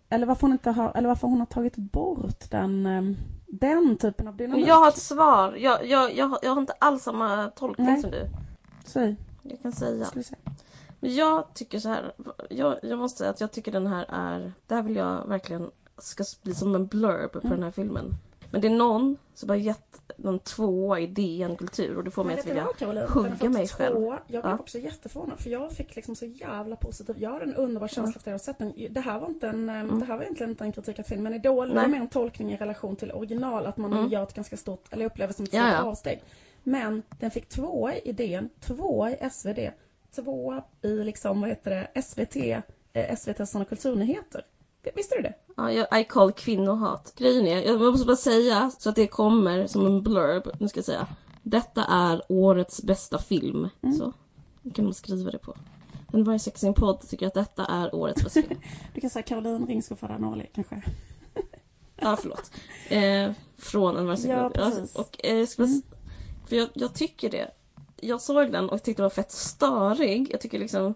[0.09, 3.03] eller varför hon inte har, eller varför hon har tagit bort den, eh,
[3.47, 4.67] den typen av dynamik.
[4.69, 5.55] Jag har ett svar.
[5.59, 8.01] Jag, jag, jag, har- jag har inte alls samma tolkning Nej.
[8.01, 8.27] som du.
[8.85, 10.05] Säg, Jag kan säga.
[10.05, 10.21] ska.
[11.01, 12.13] Men jag tycker så här.
[12.51, 14.53] Jag, jag måste säga att jag tycker den här är...
[14.67, 17.51] Det här vill jag verkligen ska bli som en blurb på Mm.
[17.51, 18.11] den här filmen.
[18.51, 22.25] Men det är någon som har gett någon tvåa i DN Kultur och det får
[22.25, 23.95] mig att vilja Caroline, hugga mig själv.
[23.95, 24.13] Två.
[24.27, 24.59] Jag blev Ja.
[24.59, 27.17] också jätteförvånad för jag fick liksom så jävla positiv.
[27.19, 28.73] Jag har en underbar känsla efter att jag sett den.
[28.91, 31.35] Det här var inte en, eh, det här var egentligen inte en kritik av filmen.
[31.35, 31.71] är dålig.
[31.73, 31.91] Det var Mm.
[31.93, 33.67] Mer en tolkning i relation till original.
[33.67, 34.09] Att man Mm.
[34.09, 35.83] gör ett ganska stort, eller upplever som ett Ja, stort ja.
[35.91, 36.23] avsteg.
[36.63, 39.71] Men den fick tvåa i DN, tvåa i SvD,
[40.15, 42.37] tvåa i liksom, vad heter det, SVT,
[42.93, 44.45] eh, SVT såna kulturnyheter.
[44.95, 45.35] Visste du det?
[45.57, 47.13] Ja, jag, I call kvinnohat.
[47.17, 50.51] Grejen är, jag måste bara säga så att det kommer som en blurb.
[50.61, 51.07] Nu ska jag säga.
[51.43, 53.69] Detta är årets bästa film.
[53.83, 53.97] Mm.
[53.97, 54.13] Så.
[54.75, 55.57] Kan man skriva det på.
[56.13, 58.61] En varje sex i en podd tycker att detta är årets bästa film.
[58.95, 60.83] Du kan säga Caroline Ringskog Norli kanske.
[61.97, 62.51] Ja, förlåt.
[62.89, 64.97] Eh, från en varje Ja, sex precis.
[64.97, 65.47] Och eh,
[66.53, 67.51] För jag, jag tycker det.
[68.01, 70.29] Jag såg den och tyckte den var fett störig.
[70.31, 70.95] Jag tycker liksom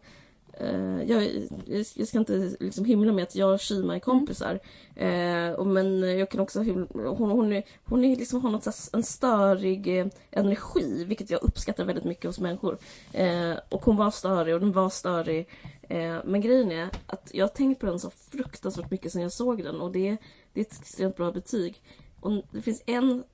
[0.53, 1.49] eh, jag,
[1.95, 4.61] jag ska inte liksom himla med att jag och Shima är kompisar.
[4.95, 8.65] Eh, och men jag kan också himla, hon, hon, är, hon är liksom, har något
[8.65, 12.79] här, en störig eh, energi, vilket jag uppskattar väldigt mycket hos människor.
[13.13, 15.49] Eh, och hon var störig och den var störig.
[15.83, 19.33] Eh, men grejen är att jag har tänkt på den så fruktansvärt mycket sen jag
[19.33, 20.17] såg den och det,
[20.53, 21.83] det är ett extremt bra betyg.
[22.21, 23.25] Och det finns en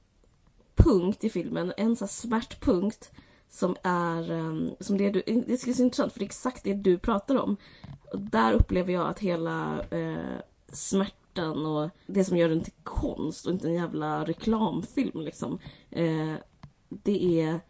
[0.75, 3.13] punkt i filmen, en så här smärtpunkt
[3.49, 6.75] som är ehm, som det du, det är så intressant för det är exakt det
[6.75, 7.57] du pratar om.
[8.13, 10.41] Och där upplever jag att hela eh,
[10.73, 15.59] smärtan och det som gör den till konst och inte en jävla reklamfilm liksom.
[15.91, 16.35] Eh,
[16.89, 17.61] det är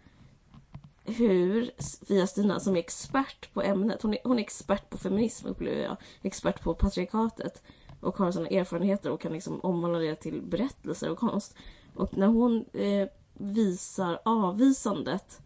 [1.05, 1.71] hur
[2.07, 5.97] Fia-Stina som är expert på ämnet, hon är, hon är expert på feminism upplever jag,
[6.23, 7.63] expert på patriarkatet
[8.01, 11.57] och har sådana erfarenheter och kan liksom omvandla det till berättelser och konst.
[11.95, 15.43] Och när hon eh, visar avvisandet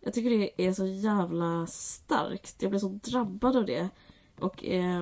[0.00, 2.62] jag tycker det är så jävla starkt.
[2.62, 3.88] Jag blir så drabbad av det.
[4.38, 4.98] Och eh,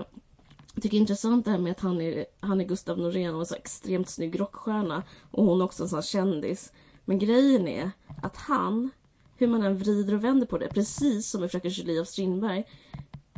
[0.75, 3.35] jag tycker det är intressant det här med att han är, han är Gustav Norén
[3.35, 5.03] och en så extremt snygg rockstjärna.
[5.31, 6.73] Och hon är också en sån här kändis.
[7.05, 7.91] Men grejen är
[8.23, 8.91] att han,
[9.37, 12.65] hur man än vrider och vänder på det, precis som i Fröken Julie av Strindberg,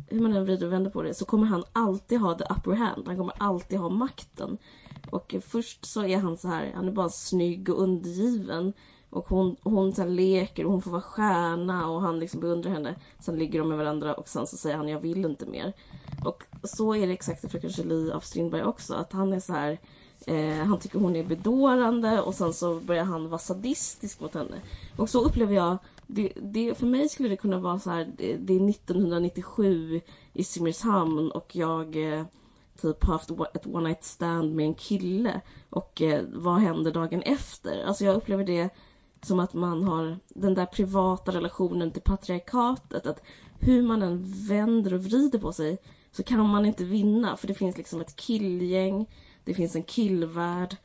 [0.07, 2.71] hur man än vrider och vänder på det, så kommer han alltid ha the upper
[2.71, 3.07] hand.
[3.07, 4.57] Han kommer alltid ha makten.
[5.11, 8.73] Och först så är han så här, han är bara snygg och undergiven.
[9.09, 12.95] Och hon, hon så leker och hon får vara stjärna och han liksom beundrar henne.
[13.19, 15.73] Sen ligger de med varandra och sen så säger han jag vill inte mer.
[16.25, 18.93] Och så är det exakt i Fröken Julie av Strindberg också.
[18.93, 19.79] Att han är så här,
[20.25, 24.61] eh, han tycker hon är bedårande och sen så börjar han vara sadistisk mot henne.
[24.97, 28.37] Och så upplever jag, det, det, för mig skulle det kunna vara så här, det,
[28.37, 30.01] det är 1997
[30.33, 32.25] i Simrishamn och jag eh,
[32.81, 35.41] typ haft ett one night stand med en kille.
[35.69, 37.83] Och eh, vad händer dagen efter?
[37.85, 38.69] Alltså jag upplever det
[39.21, 43.05] som att man har den där privata relationen till patriarkatet.
[43.05, 43.23] Att
[43.59, 45.77] hur man än vänder och vrider på sig
[46.11, 47.37] så kan man inte vinna.
[47.37, 49.09] För det finns liksom ett killgäng,
[49.43, 50.77] det finns en killvärld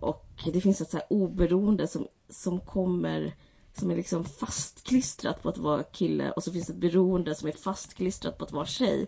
[0.00, 3.34] och det finns ett så här oberoende som, som kommer
[3.76, 7.48] som är liksom fastklistrat på att vara kille och så finns det ett beroende som
[7.48, 9.06] är fastklistrat på att vara tjej.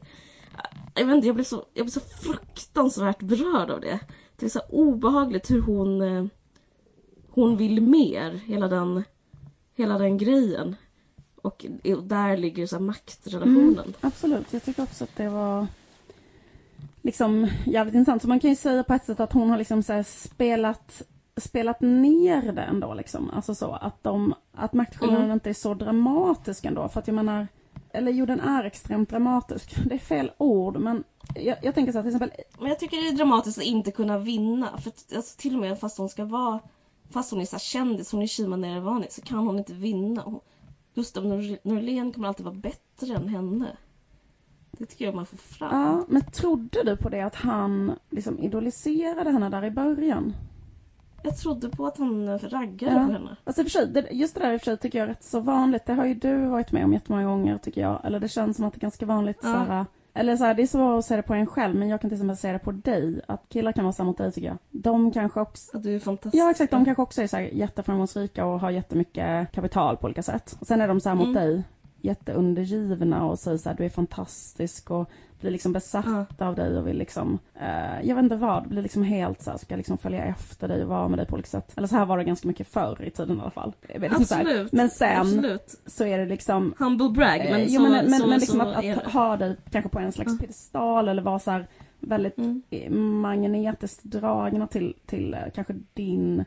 [0.94, 4.00] Jag vet inte, jag blir så, jag blir så fruktansvärt berörd av det.
[4.36, 6.26] Det är så obehagligt hur hon eh,
[7.30, 9.04] hon vill mer, hela den,
[9.74, 10.76] hela den grejen.
[11.42, 11.66] Och,
[12.02, 13.78] där ligger så maktrelationen.
[13.78, 15.66] Mm, absolut, jag tycker också att det var
[17.02, 18.22] liksom jävligt intressant.
[18.22, 21.02] Så man kan ju säga på ett sätt att hon har liksom så spelat
[21.36, 23.30] spelat ner det ändå liksom.
[23.30, 25.34] Alltså så att de, att maktskillnaden Mm.
[25.34, 26.88] inte är så dramatisk ändå.
[26.88, 27.48] För att jag menar,
[27.92, 29.76] eller jo den är extremt dramatisk.
[29.84, 32.96] Det är fel ord men jag, jag tänker så här till exempel Men jag tycker
[32.96, 34.78] det är dramatiskt att inte kunna vinna.
[34.78, 36.60] För alltså, till och med fast hon ska vara
[37.10, 40.22] Fast hon är så här kändis, hon är Shima Nerevani, så kan hon inte vinna.
[40.22, 40.40] Hon,
[40.94, 43.76] Gustav Nor- Norlén kommer alltid vara bättre än henne.
[44.70, 45.80] Det tycker jag man får fram.
[45.80, 50.34] Ja, men trodde du på det att han liksom idoliserade henne där i början?
[51.22, 53.06] Jag trodde på att han raggade Ja.
[53.06, 53.36] på henne.
[53.44, 55.24] Alltså för sig, det, just det där i och för sig tycker jag är rätt
[55.24, 55.86] så vanligt.
[55.86, 58.00] Det har ju du varit med om jättemånga gånger tycker jag.
[58.04, 59.52] Eller det känns som att det är ganska vanligt Ja.
[59.52, 61.88] så här, Eller så här, det är svårt att säga det på en själv men
[61.88, 63.20] jag kan till exempel säga det på dig.
[63.28, 64.58] Att killar kan vara samma mot dig tycker jag.
[64.70, 66.42] De kanske också Att du är fantastisk.
[66.44, 70.22] Ja exakt, de kanske också är så här jätteframgångsrika och har jättemycket kapital på olika
[70.22, 70.56] sätt.
[70.60, 71.34] Och sen är de så här mot Mm.
[71.42, 71.62] dig
[72.00, 75.10] jätteundergivna och säger så här, du är fantastisk och
[75.40, 79.02] blir liksom besatt av dig och vill liksom, eh, jag vet inte vad, blir liksom
[79.02, 81.72] helt så här, ska liksom följa efter dig och vara med dig på olika sätt.
[81.76, 83.72] Eller så här var det ganska mycket förr i tiden i alla fall.
[83.88, 84.16] Liksom.
[84.22, 84.72] Absolut.
[84.72, 85.80] Men sen Absolut.
[85.86, 88.60] så är det liksom Humble brag, men eh, så, jo, men, men, så, men liksom
[88.60, 90.38] så att, att ha dig kanske på en slags Mm.
[90.38, 91.66] piedestal eller vara så här
[92.00, 92.62] väldigt Mm.
[93.20, 96.44] magnetiskt dragna till, till eh, kanske din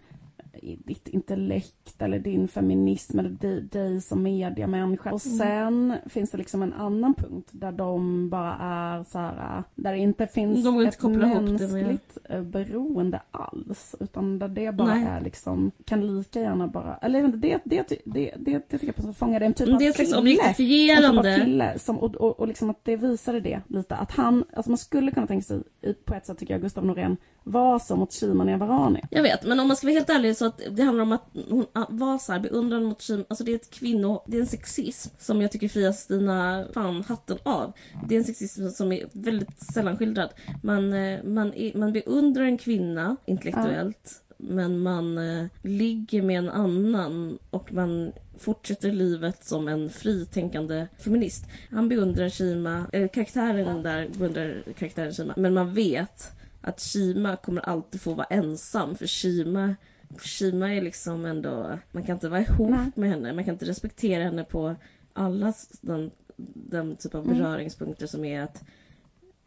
[0.86, 5.12] ditt intellekt eller din feminism eller dig, dig som mediamänniska.
[5.14, 5.38] Och Mm.
[5.38, 9.98] sen finns det liksom en annan punkt där de bara är så här, där det
[9.98, 13.96] inte finns De inte ett det med- mänskligt eh, beroende alls.
[14.00, 15.06] Utan där det bara Nej.
[15.06, 18.96] är liksom, kan lika gärna bara, eller det, det, det, det, det, det tycker jag
[19.40, 20.04] det en typ Det av är kille.
[20.04, 21.42] En typ av objektifierande.
[21.46, 23.96] kille som, och, och, och liksom att det visade det lite.
[23.96, 25.62] Att han, alltså man skulle kunna tänka sig,
[26.06, 29.02] på ett sätt tycker jag, Gustav Norén var så mot Shima Niavarani.
[29.12, 31.26] Jag vet, men om man ska vara helt ärlig så att det handlar om att
[31.50, 33.26] hon ah, var så här beundran mot Kim.
[33.28, 34.24] Alltså det är ett kvinno...
[34.28, 37.74] Det är en sexism som jag tycker Fria Stina fan hatten av.
[38.08, 40.30] Det är en sexism som är väldigt sällan skildrad.
[40.64, 44.24] Man, eh, man, är, man beundrar en kvinna intellektuellt.
[44.38, 51.46] Men man eh, ligger med en annan och man fortsätter livet som en fritänkande feminist.
[51.72, 55.34] Han beundrar Shima, eh, karaktären där beundrar karaktären Shima.
[55.38, 56.32] Men man vet
[56.62, 59.76] att Shima kommer alltid få vara ensam för Shima
[60.18, 62.92] Shima är liksom ändå, man kan inte vara ihop Nej.
[62.96, 64.76] med henne, man kan inte respektera henne på
[65.14, 66.12] alla den,
[66.54, 67.38] den typ av Mm.
[67.38, 68.64] beröringspunkter som är att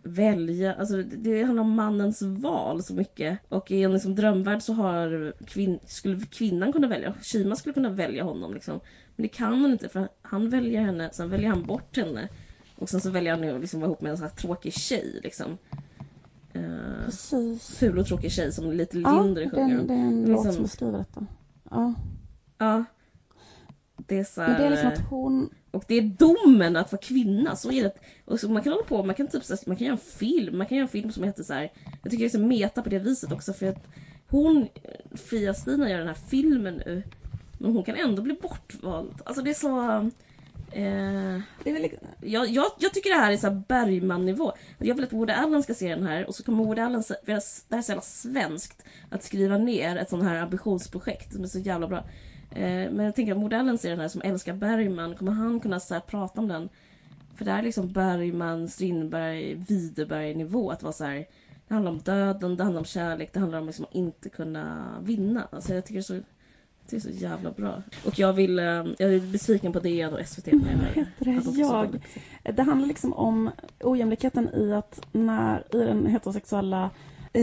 [0.02, 3.38] välja, alltså det, det handlar om mannens val så mycket.
[3.48, 7.90] Och i en liksom drömvärld så har kvin, skulle kvinnan kunna välja, Shima skulle kunna
[7.90, 8.80] välja honom liksom.
[9.16, 12.28] Men det kan hon inte för han väljer henne, sen väljer han bort henne.
[12.76, 14.72] Och sen så väljer han nu att liksom vara ihop med en sån här tråkig
[14.72, 15.58] tjej liksom.
[16.54, 17.76] Eh, Precis.
[17.78, 19.86] ful och tråkig tjej som lite Ja, Linder sjunger om.
[19.86, 21.26] det är en Liksom- låt som beskriver detta.
[21.70, 21.94] Ja.
[22.58, 22.84] Ja.
[23.96, 25.50] Det är så Men det är liksom här, att hon...
[25.70, 27.56] Och det är domen att vara kvinna.
[27.56, 27.92] Så är det.
[28.24, 30.18] Och så man kan hålla på, man kan typ så här, man kan göra en
[30.18, 30.58] film.
[30.58, 31.72] Man kan göra en film som heter så här.
[32.02, 33.88] Jag tycker det är så meta på det viset också för att
[34.28, 34.68] hon,
[35.14, 37.02] Fria Stina gör den här filmen nu.
[37.58, 39.14] Men hon kan ändå bli bortvald.
[39.24, 40.10] Alltså det är så...
[40.72, 44.52] Eh, Det är väl, jag, jag, jag tycker det här är så här Bergman-nivå.
[44.78, 47.16] Jag vill att Woody Allen ska se den här och så kommer Woody Allen, för
[47.24, 51.46] det här är så jävla svenskt, att skriva ner ett sånt här ambitionsprojekt som är
[51.48, 52.04] så jävla bra.
[52.50, 55.60] Eh, men jag tänker att Woody Allen ser den här som älskar Bergman, kommer han
[55.60, 56.68] kunna så prata om den?
[57.36, 60.70] För det här är liksom Bergman, Strindberg, Widerberg-nivå.
[60.70, 61.26] Att vara så här,
[61.68, 64.96] det handlar om döden, det handlar om kärlek, det handlar om liksom att inte kunna
[65.02, 65.48] vinna.
[65.50, 66.20] Alltså jag tycker så,
[66.90, 67.82] det är så jävla bra.
[68.06, 70.52] Och jag vill, eh, jag är besviken på DN och SVT.
[70.52, 71.40] Vad när jag- heter det?
[71.44, 72.02] de Jag.
[72.56, 76.90] Det handlar liksom om ojämlikheten i att när i den heterosexuella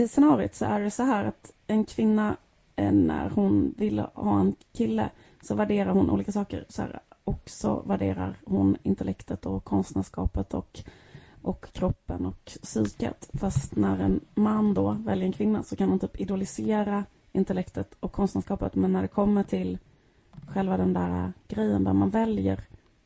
[0.08, 2.36] scenariot så är det så här att en kvinna
[2.76, 5.10] eh, när hon vill ha en kille
[5.42, 6.64] så värderar hon olika saker.
[6.68, 10.80] Så här, och så värderar hon intellektet och konstnärskapet och,
[11.42, 13.30] och kroppen och psyket.
[13.34, 18.12] Fast när en man då väljer en kvinna så kan hon typ idolisera intellektet och
[18.12, 18.74] konstnärskapet.
[18.74, 19.78] Men när det kommer till
[20.46, 22.60] själva den där grejen där man väljer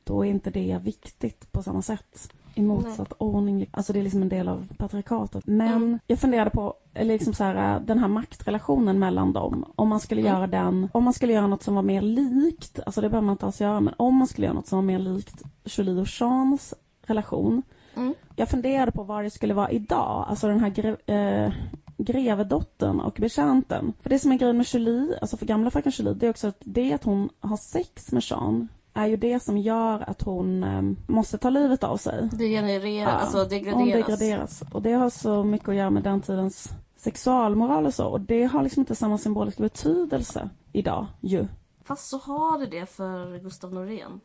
[0.05, 2.33] då är inte det viktigt på samma sätt.
[2.57, 3.67] I motsatt ordning.
[3.71, 5.47] Alltså det är liksom en del av patriarkatet.
[5.47, 5.99] Men Mm.
[6.07, 9.73] jag funderade på eller liksom så här, den här maktrelationen mellan dem.
[9.77, 10.33] Om man skulle Mm.
[10.33, 13.33] göra den, om man skulle göra något som var mer likt, alltså det behöver man
[13.33, 16.07] inte alls göra, men om man skulle göra något som var mer likt Julie och
[16.21, 17.63] Jeans relation.
[17.97, 18.15] Mm.
[18.37, 21.53] Jag funderade på vad det skulle vara idag, alltså den här eh,
[21.97, 23.93] grevedottern och betjänten.
[24.01, 26.49] För det som är grejen med Julie, alltså för gamla fröken Julie, det är också
[26.49, 30.65] att det att hon har sex med Jean är ju det som gör att hon
[30.65, 32.29] eh, måste ta livet av sig.
[32.33, 34.07] Det genererar, Ja, alltså Hon degraderas.
[34.07, 34.63] degraderas.
[34.73, 38.07] Och det har så mycket att göra med den tidens sexualmoral och så.
[38.07, 41.47] Och det har liksom inte samma symboliska betydelse idag ju.
[41.85, 44.21] Fast så har det det för Gustav Norén.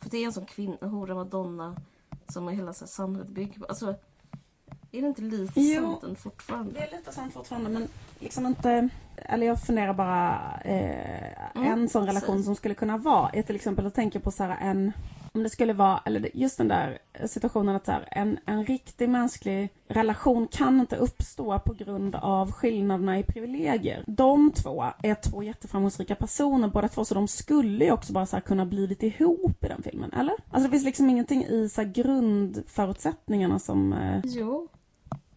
[0.00, 1.76] För det är en sån kvinna, hora madonna,
[2.28, 3.66] som hela så här samhället bygger på.
[3.66, 3.94] Alltså,
[4.92, 5.82] är det inte lite Jo.
[5.82, 6.72] sant än fortfarande?
[6.72, 7.88] Det är lite sant fortfarande men
[8.18, 8.88] liksom inte...
[9.16, 12.44] Eller jag funderar bara eh, Mm, en sån relation precis.
[12.46, 14.92] som skulle kunna vara är till exempel att tänka på så här en...
[15.34, 19.08] Om det skulle vara, eller just den där situationen att så här, en, en riktig
[19.08, 24.04] mänsklig relation kan inte uppstå på grund av skillnaderna i privilegier.
[24.06, 28.36] De två är två jätteframgångsrika personer båda två så de skulle ju också bara så
[28.36, 30.34] här kunna blivit ihop i den filmen, eller?
[30.50, 33.92] Alltså det finns liksom ingenting i så grundförutsättningarna som...
[33.92, 34.68] Eh, Jo.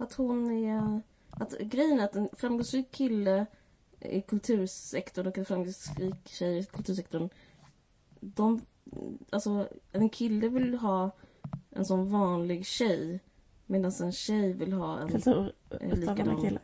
[0.03, 1.01] Att hon är...
[1.29, 3.45] Att grejen är att en framgångsrik kille
[3.99, 7.29] i kultursektorn och en framgångsrik tjej i kultursektorn.
[8.19, 8.61] De...
[9.29, 11.11] Alltså, en kille vill ha
[11.69, 13.19] en sån vanlig tjej.
[13.65, 15.07] Medan en tjej vill ha en...
[15.81, 16.41] likadan.
[16.41, 16.59] kille.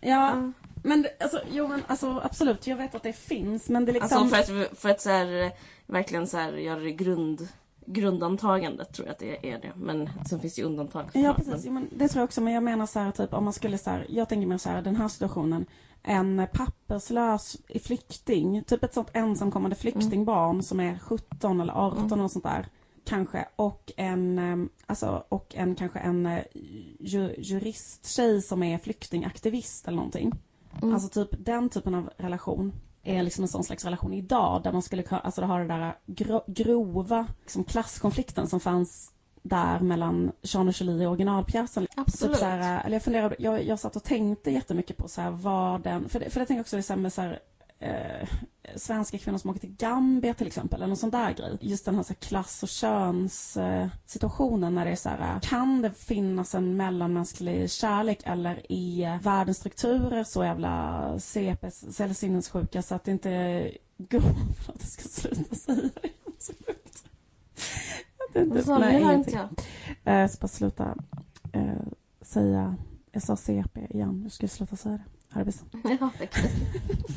[0.00, 0.52] Ja, Ja.
[0.82, 4.18] men alltså, jo men alltså absolut, jag vet att det finns men det är liksom...
[4.18, 5.52] Alltså för att, för att så här,
[5.86, 7.48] verkligen så här, göra det grund,
[7.86, 9.72] grundantagandet tror jag att det är det.
[9.76, 11.10] Men sen finns det ju undantag.
[11.12, 13.52] Ja precis, men det tror jag också men jag menar så här typ om man
[13.52, 15.66] skulle så här, jag tänker mig så här den här situationen
[16.02, 22.20] en papperslös flykting, typ ett sånt ensamkommande flyktingbarn som är 17 eller 18 Mm.
[22.20, 22.66] och sånt där
[23.04, 26.42] kanske och en, eh, alltså och en kanske en eh,
[27.00, 30.32] ju, juristtjej som är flyktingaktivist eller någonting.
[30.82, 30.94] Mm.
[30.94, 32.72] Alltså typ den typen av relation
[33.04, 35.66] är liksom en sån slags relation idag där man skulle kunna, alltså det har det
[35.66, 41.86] där gro, grova liksom klasskonflikten som fanns där mellan Jean och Julie i originalpjäsen.
[41.96, 42.32] Absolut.
[42.32, 45.30] Typ så här, eller jag, funderade, jag, jag satt och tänkte jättemycket på så här,
[45.30, 46.08] vad den...
[46.08, 47.40] För det, för det tänker jag också liksom med så här,
[47.78, 48.28] eh,
[48.76, 51.58] svenska kvinnor som åker till Gambia till exempel, eller någon sån där grej.
[51.60, 53.88] Just den här, så här klass och köns eh,
[54.60, 60.24] när det är så här, kan det finnas en mellanmänsklig kärlek eller är världens strukturer
[60.24, 64.20] så jävla CP, eller sinnessjuka så att det inte går
[64.54, 66.10] för att det ska sluta säga det.
[66.38, 67.04] Så sjukt.
[68.34, 68.84] Vad sa du?
[68.84, 69.48] Det hör inte jag.
[70.20, 70.96] Jag ska bara sluta
[71.52, 71.82] eh,
[72.20, 72.76] säga...
[73.12, 74.20] Jag sa CP igen.
[74.22, 75.13] Jag ska sluta säga det.
[75.34, 75.68] Arbetsen.
[76.00, 76.10] Ja.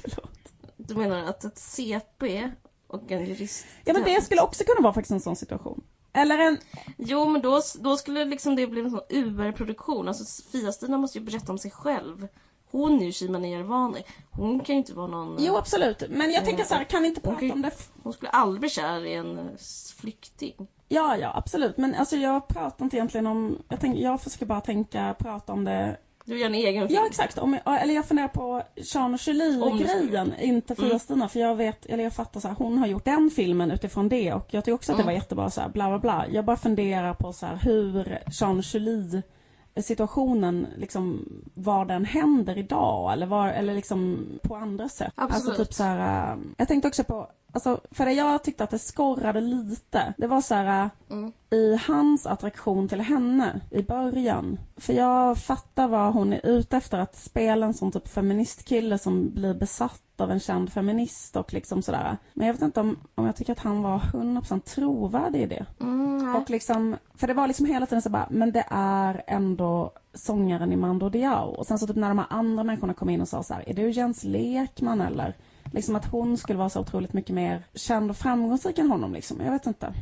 [0.01, 0.53] Förlåt.
[0.78, 2.51] Du menar att ett CP
[2.88, 3.65] och en jurist...
[3.86, 5.84] Ja, men det skulle också kunna vara faktiskt en sån situation.
[6.13, 6.57] Eller en...
[6.97, 10.07] Jo, men då, då skulle liksom det bli en sån Uber-produktion.
[10.07, 12.28] Alltså Fia-Stina måste ju berätta om sig själv.
[12.72, 14.03] Hon är ju Shima Niyarwani.
[14.32, 15.36] Hon kan ju inte vara någon...
[15.39, 16.03] Jo, absolut.
[16.09, 17.51] Men jag tänker så här, kan vi inte prata Okej.
[17.51, 17.72] om det?
[18.03, 19.45] Hon skulle aldrig bli kär i en eh,
[19.97, 20.68] flykting.
[20.88, 21.78] Ja, ja, absolut.
[21.78, 23.57] Men alltså jag pratar inte egentligen om...
[23.70, 25.97] Jag, tänk, jag försöker bara tänka, prata om det...
[26.28, 27.00] Du gör en egen film.
[27.02, 27.38] Ja, exakt.
[27.38, 31.30] Om, eller jag funderar på Jean Julie-grejen, inte Fia-Stina.
[31.30, 34.34] För jag vet, eller jag fattar så här, hon har gjort den filmen utifrån det
[34.34, 35.14] och jag tycker också att det Mm.
[35.14, 36.26] var jättebra så här, bla bla bla.
[36.32, 39.22] Jag bara funderar på så här, hur Jean Julie
[39.82, 45.14] situationen, liksom, var den händer idag eller, var, eller liksom på andra sätt.
[45.16, 45.48] Absolut.
[45.50, 48.70] Alltså typ så här, äh, jag tänkte också på, alltså, för det jag tyckte att
[48.70, 51.32] det skorrade lite, det var så här, Mm.
[51.50, 54.60] i hans attraktion till henne i början.
[54.78, 59.30] För jag fattar vad hon är ute efter, att spela en sån typ feministkille som
[59.34, 62.18] blir besatt av en känd feminist och liksom sådär.
[62.34, 65.66] Men jag vet inte om, om jag tycker att han var 100% trovärdig i det.
[65.80, 66.36] Mm.
[66.36, 70.74] Och liksom, för det var liksom hela tiden så bara, men det är ändå sångaren
[70.74, 71.50] i Mando Diao.
[71.50, 73.70] Och sen så typ när de här andra människorna kom in och sa så här,
[73.70, 75.36] är du Jens Lekman eller?
[75.74, 79.41] Liksom att hon skulle vara så otroligt mycket mer känd och framgångsrik än honom liksom.
[79.41, 79.93] Jag vet inte.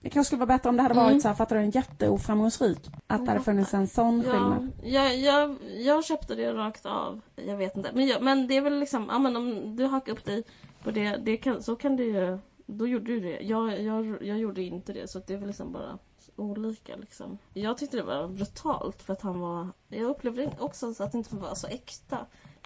[0.00, 1.20] Det kanske skulle vara bättre om det hade varit Mm.
[1.20, 2.90] så här, fattar du, en jätteoframgångsrik.
[3.06, 4.70] Att det hade funnits en sån Ja, skillnad.
[4.82, 7.20] jag, jag, jag köpte det rakt av.
[7.46, 7.90] Jag vet inte.
[7.94, 10.42] Men, jag, men det är väl liksom, ja men om du hakar upp dig
[10.82, 13.40] på det, det kan, så kan du ju, då gjorde du det.
[13.40, 15.98] Jag, jag, jag gjorde inte det så det är väl liksom bara
[16.36, 17.38] olika liksom.
[17.54, 21.18] Jag tyckte det var brutalt för att han var, jag upplevde också så att det
[21.18, 22.18] inte var så äkta.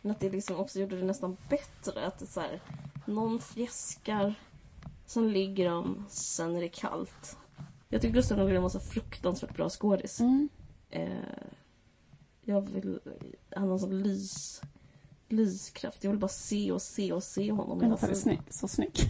[0.03, 2.07] Men att det liksom också gjorde det nästan bättre.
[2.07, 2.61] Att det så här,
[3.05, 4.35] någon fjäskar,
[5.07, 7.37] sen ligger de, sen är det kallt.
[7.89, 10.21] Jag tycker Gustav Norgren var så fruktansvärt bra skådis.
[10.21, 10.49] Mm.
[10.91, 11.09] Eh,
[12.45, 13.01] jag vill...
[13.57, 14.63] Han har sån lys,
[15.29, 16.05] lyskraft.
[16.05, 18.17] Jag vill bara se och se och se honom hela tiden.
[18.17, 18.93] snygg, så snygg.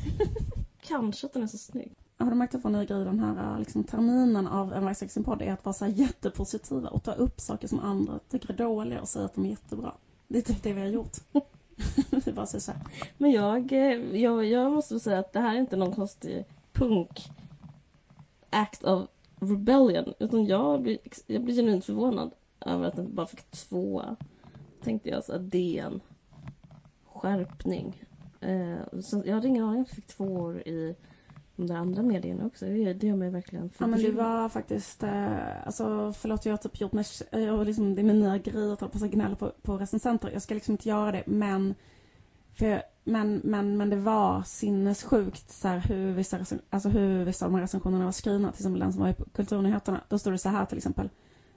[0.81, 1.93] Kanske att den är så snygg.
[2.19, 5.25] Har du märkt att vår nya grej den här liksom, terminen av en Varje sin
[5.25, 9.01] podd är att vara så jättepositiva och ta upp saker som andra tycker är dåliga
[9.01, 9.93] och säga att de är jättebra.
[10.29, 11.17] Det är typ det vi har gjort.
[12.25, 12.81] vi bara säger så här.
[13.19, 17.29] Men jag, eh, jag, jag måste säga att det här är inte någon konstig punk
[18.51, 19.09] act of
[19.41, 20.15] rebellion.
[20.19, 24.03] Utan jag blir, jag blir genuint förvånad över att den bara fick två.
[24.83, 26.01] Tänkte jag så att det är en
[27.05, 28.05] skärpning.
[28.41, 30.97] Eh, så jag hade ingen aning att jag fick två år i
[31.57, 32.65] de där andra medierna också.
[32.65, 34.25] Det, det gör mig verkligen Ja men förbryllad.
[34.27, 38.05] var faktiskt, eh, alltså förlåt jag har typ gjort mig, jag har liksom, det är
[38.05, 40.31] min nya grej att hålla på och gnälla på, på recensenter.
[40.33, 41.75] Jag ska liksom inte göra det men,
[42.55, 46.39] för, men, men, men det var sinnessjukt så här, hur, vissa,
[46.71, 48.53] alltså, hur vissa av de här recensionerna var skrivna.
[48.53, 50.01] Till exempel den som var i Kulturnyheterna.
[50.09, 51.09] Då stod det så här till exempel.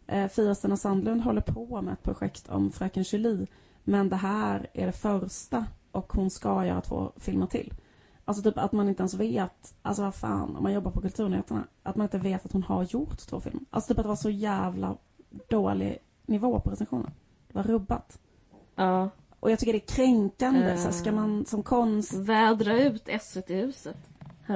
[0.07, 3.47] Eh, Fia-Stina Sandlund håller på med ett projekt om Fröken Julie.
[3.83, 7.73] Men det här är det första och hon ska göra två filmer till.
[8.29, 11.63] Alltså typ att man inte ens vet, alltså vad fan, om man jobbar på Kulturnyheterna,
[11.83, 13.61] att man inte vet att hon har gjort två filmer.
[13.69, 14.97] Alltså typ att det var så jävla
[15.49, 17.11] dålig nivå på recensionen.
[17.47, 18.19] Det var rubbat.
[18.75, 19.09] Ja.
[19.39, 20.71] Och jag tycker det är kränkande.
[20.71, 20.77] Eh.
[20.77, 23.97] Så ska man som konst, Vädra ut SVT-huset.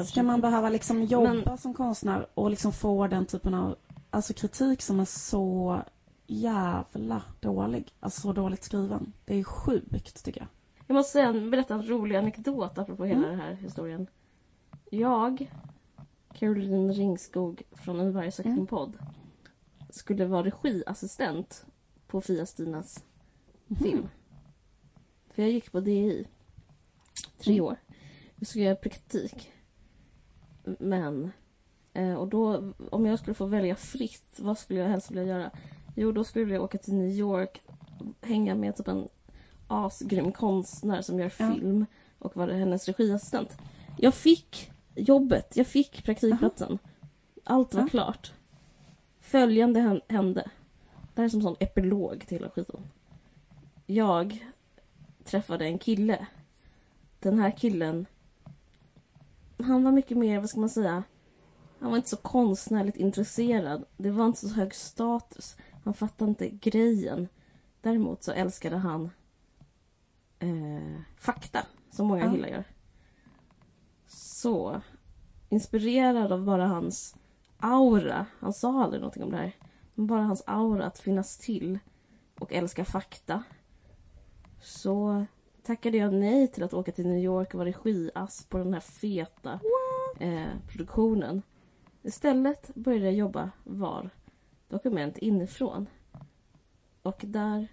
[0.06, 3.76] Ska man behöva liksom jobba Men- som konstnär och liksom få den typen av
[4.10, 5.82] alltså kritik som är så
[6.28, 7.94] jävla dålig.
[8.00, 9.14] Alltså så dåligt skriven.
[9.26, 10.48] Det är sjukt tycker jag.
[10.94, 13.30] Jag måste säga, berätta en rolig anekdot apropå hela Mm.
[13.32, 14.08] den här historien.
[14.91, 15.52] Jag,
[16.34, 18.68] Caroline Ringskog från En varje sagt Mm.
[18.68, 18.98] podd,
[19.89, 21.66] skulle vara regiassistent
[22.08, 23.04] på Fia-Stinas
[23.82, 24.08] film.
[25.30, 26.28] För jag gick på DI
[27.38, 27.66] tre Mm.
[27.66, 27.78] år.
[28.36, 29.52] Jag skulle göra praktik.
[30.80, 31.32] Men,
[31.94, 35.52] eh, och då, om jag skulle få välja fritt, vad skulle jag helst vilja göra?
[35.96, 37.62] Jo, då skulle jag vilja åka till New York,
[38.22, 39.08] hänga med typ en
[39.74, 41.54] asgrym konstnär som gör Ja.
[41.54, 41.86] film
[42.20, 43.58] och vara hennes regiassistent.
[43.98, 46.80] Jag fick jobbet, jag fick praktikplatsen.
[47.44, 47.88] Allt var Ja.
[47.88, 48.34] klart.
[49.20, 50.50] Följande hän- hände.
[51.14, 52.80] Det här är som en sån epilog till hela skiten.
[53.86, 54.46] Jag
[55.24, 56.28] träffade en kille.
[57.20, 58.06] Den här killen,
[59.58, 61.04] han var mycket mer, vad ska man säga,
[61.80, 63.86] han var inte så konstnärligt intresserad.
[63.98, 65.58] Det var inte så hög status.
[65.84, 67.28] Han fattade inte grejen.
[67.82, 69.10] Däremot så älskade han
[70.44, 72.32] eh, fakta, som många Ja.
[72.32, 72.64] killar gör.
[74.08, 74.82] Så,
[75.50, 77.16] inspirerad av bara hans
[77.58, 79.56] aura, han sa aldrig någonting om det här,
[79.94, 81.80] men bara hans aura att finnas till
[82.39, 83.44] och älska fakta.
[84.62, 85.26] Så
[85.64, 88.80] tackade jag nej till att åka till New York och vara regiass på den här
[88.82, 89.60] feta
[90.20, 91.41] eh, produktionen.
[92.02, 94.10] Istället började jag jobba VAR,
[94.70, 95.88] dokument inifrån.
[97.02, 97.68] Och där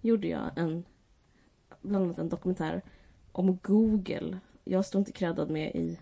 [0.00, 0.84] gjorde jag en,
[1.86, 2.82] bland annat en dokumentär
[3.32, 4.38] om Google.
[4.64, 5.98] Jag står inte creddad med i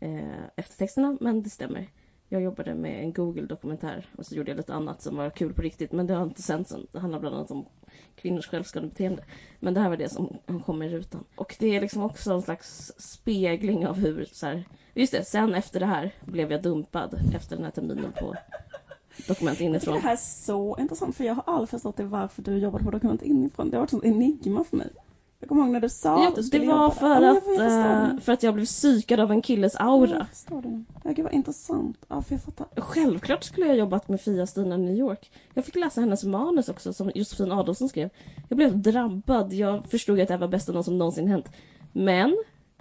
[0.00, 1.88] eh, eftertexterna, men det stämmer.
[2.28, 5.62] Jag jobbade med en Google-dokumentär och så gjorde jag lite annat som var kul på
[5.62, 6.86] riktigt, men det har inte sänts än.
[6.92, 7.66] Det handlar bland annat om
[8.14, 9.24] kvinnors självskadebeteende.
[9.60, 11.24] Men det här var det som kom i rutan.
[11.34, 14.64] Och det är liksom också en slags spegling av hur så här,
[14.94, 18.34] Just det, sen efter det här blev jag dumpad efter den här terminen på
[19.28, 19.94] dokument inifrån.
[19.94, 22.90] det här är så intressant för jag har aldrig förstått det varför du jobbade på
[22.90, 23.70] dokument inifrån.
[23.70, 24.90] Det har varit ett enigma för mig.
[25.40, 27.22] Jag kommer ihåg när du sa Jo, att du det skulle var jobba för där.
[27.22, 27.46] Ja, att,
[28.10, 28.20] eh, det.
[28.20, 30.16] för att jag blev psykad av en killes Ja, aura.
[30.18, 30.84] Jag förstår det.
[31.04, 31.96] Ja, gud vad intressant.
[32.08, 32.66] Ja, för jag fattar.
[32.80, 35.30] Självklart skulle jag jobbat med Fia-Stina i New York.
[35.54, 38.10] Jag fick läsa hennes manus också som Josefin Adolfsson skrev.
[38.48, 39.52] Jag blev drabbad.
[39.52, 41.48] Jag förstod att det här var bästa någon som någonsin hänt.
[41.92, 42.36] Men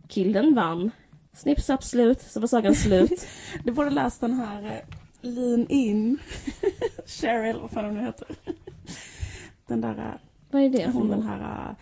[0.08, 0.92] killen vann.
[1.34, 2.22] Snipp, snapp, slut.
[2.22, 3.28] Så var sagan slut.
[3.64, 6.18] Du borde läst den här eh, Lean In.
[7.06, 8.28] Cheryl, vad fan hon nu heter.
[9.68, 10.20] Den där, eh,
[10.52, 11.76] Vad är det hon den här eh,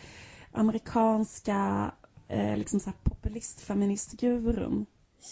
[0.54, 1.92] amerikanska
[2.28, 4.86] eh, liksom så här populist-feministgurun.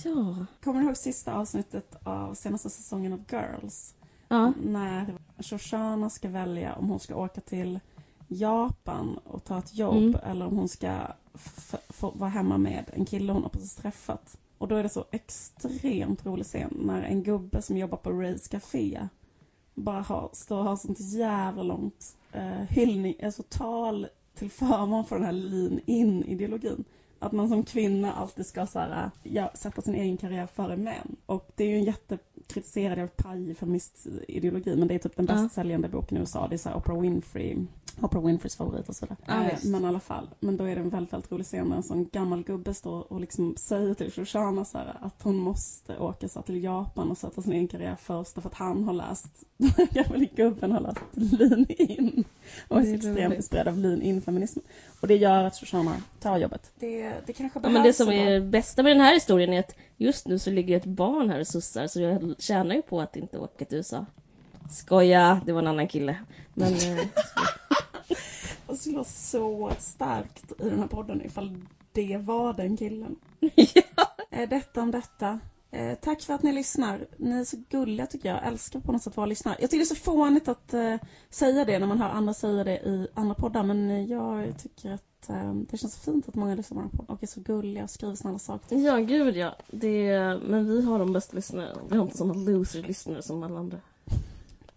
[0.03, 0.45] Ja.
[0.63, 3.95] Kommer du ihåg sista avsnittet av senaste säsongen av Girls?
[4.28, 4.53] Ja.
[4.63, 7.80] När Shoshana ska välja om hon ska åka till
[8.28, 10.19] Japan och ta ett jobb Mm.
[10.24, 10.97] eller om hon ska
[11.99, 14.38] vara hemma med en kille hon har precis träffat.
[14.57, 18.47] Och då är det så extremt rolig scen när en gubbe som jobbar på Rays
[18.47, 19.07] Café
[19.74, 25.15] bara har, står och har sånt jävla långt eh, hyllning, alltså tal till förmån för
[25.15, 26.84] den här lean in ideologin.
[27.19, 31.15] Att man som kvinna alltid ska så här, ja, sätta sin egen karriär före män.
[31.25, 31.84] Och det är ju en
[32.52, 36.47] jättekritiserad, jag paj feministideologi, men det är typ den bäst säljande boken i USA.
[36.47, 37.58] Det är så här Oprah Winfrey,
[38.02, 39.16] Oprah Winfreys favorit och sådär.
[39.26, 41.68] Ja, Eh, men i alla fall, men då är det en väldigt, väldigt rolig scen
[41.68, 45.36] när en sån gammal gubbe står och liksom säger till Shoshana så här, att hon
[45.36, 48.84] måste åka så här, till Japan och sätta sin egen karriär först för att han
[48.84, 52.24] har läst, den gamla gubben har läst Lean In
[52.68, 54.60] och är så är extremt inspirerad av Lean In-feminism.
[55.02, 56.72] Och det gör att Shoshana tar jobbet.
[56.80, 59.60] Det, det kanske Ja, men det som är det bästa med den här historien är
[59.60, 63.02] att just nu så ligger ett barn här och sussar så jag tjänar ju på
[63.02, 64.06] att inte åka till USA.
[64.72, 66.16] Skoja, det var en annan kille.
[66.54, 67.06] Men eh,
[68.68, 71.58] Det skulle vara så starkt i den här podden ifall
[71.91, 73.16] det var den killen.
[74.34, 75.39] Eh, Detta om detta.
[75.74, 77.07] Eh, tack för att ni lyssnar.
[77.17, 78.38] Ni är så gulliga tycker jag.
[78.38, 79.57] Jag älskar på något sätt att vara lyssnare.
[79.59, 80.95] Jag tycker det är så fånigt att eh,
[81.30, 83.63] säga det när man hör andra säga det i andra poddar.
[83.63, 87.24] Men jag tycker att eh, det känns fint att många lyssnar på här podden och
[87.24, 88.78] är så gulliga och skriver snälla saker.
[88.78, 89.55] ja, gud ja.
[89.67, 90.09] Det,
[90.47, 91.67] men vi har de bästa lyssnarna.
[91.89, 93.78] Vi har inte sådana loser-lyssnare som alla andra.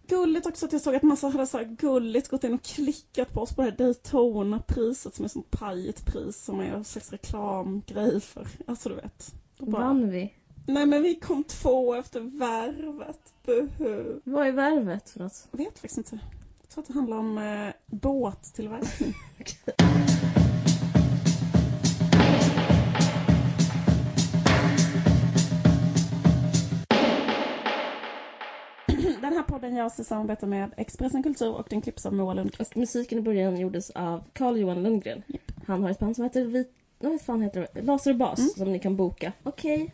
[0.07, 3.33] Gulligt också att jag såg att massa hade så här gulligt gått in och klickat
[3.33, 7.11] på oss på det här Daytona-priset som är som pajigt pris som är en slags
[7.11, 8.47] reklamgrej för.
[8.67, 9.33] Alltså du vet.
[9.57, 10.33] Bara, Vann vi?
[10.65, 13.19] Nej men vi kom två efter värvet.
[13.45, 14.19] Buhu.
[14.23, 15.47] Vad är värvet för något?
[15.51, 16.19] Jag vet faktiskt inte.
[16.61, 19.13] Jag tror att det handlar om eh, båttillverkning.
[29.21, 32.75] Den här podden görs i samarbete med Expressen Kultur och den klipps av Moa Lundqvist.
[32.75, 35.23] Musiken i början gjordes av Carl Johan Lundgren.
[35.67, 36.71] Han har ett band som heter Vit...
[36.99, 37.81] Vad fan heter det?
[37.81, 38.49] Laser och bas Mm.
[38.49, 39.31] som ni kan boka.
[39.43, 39.93] Okej.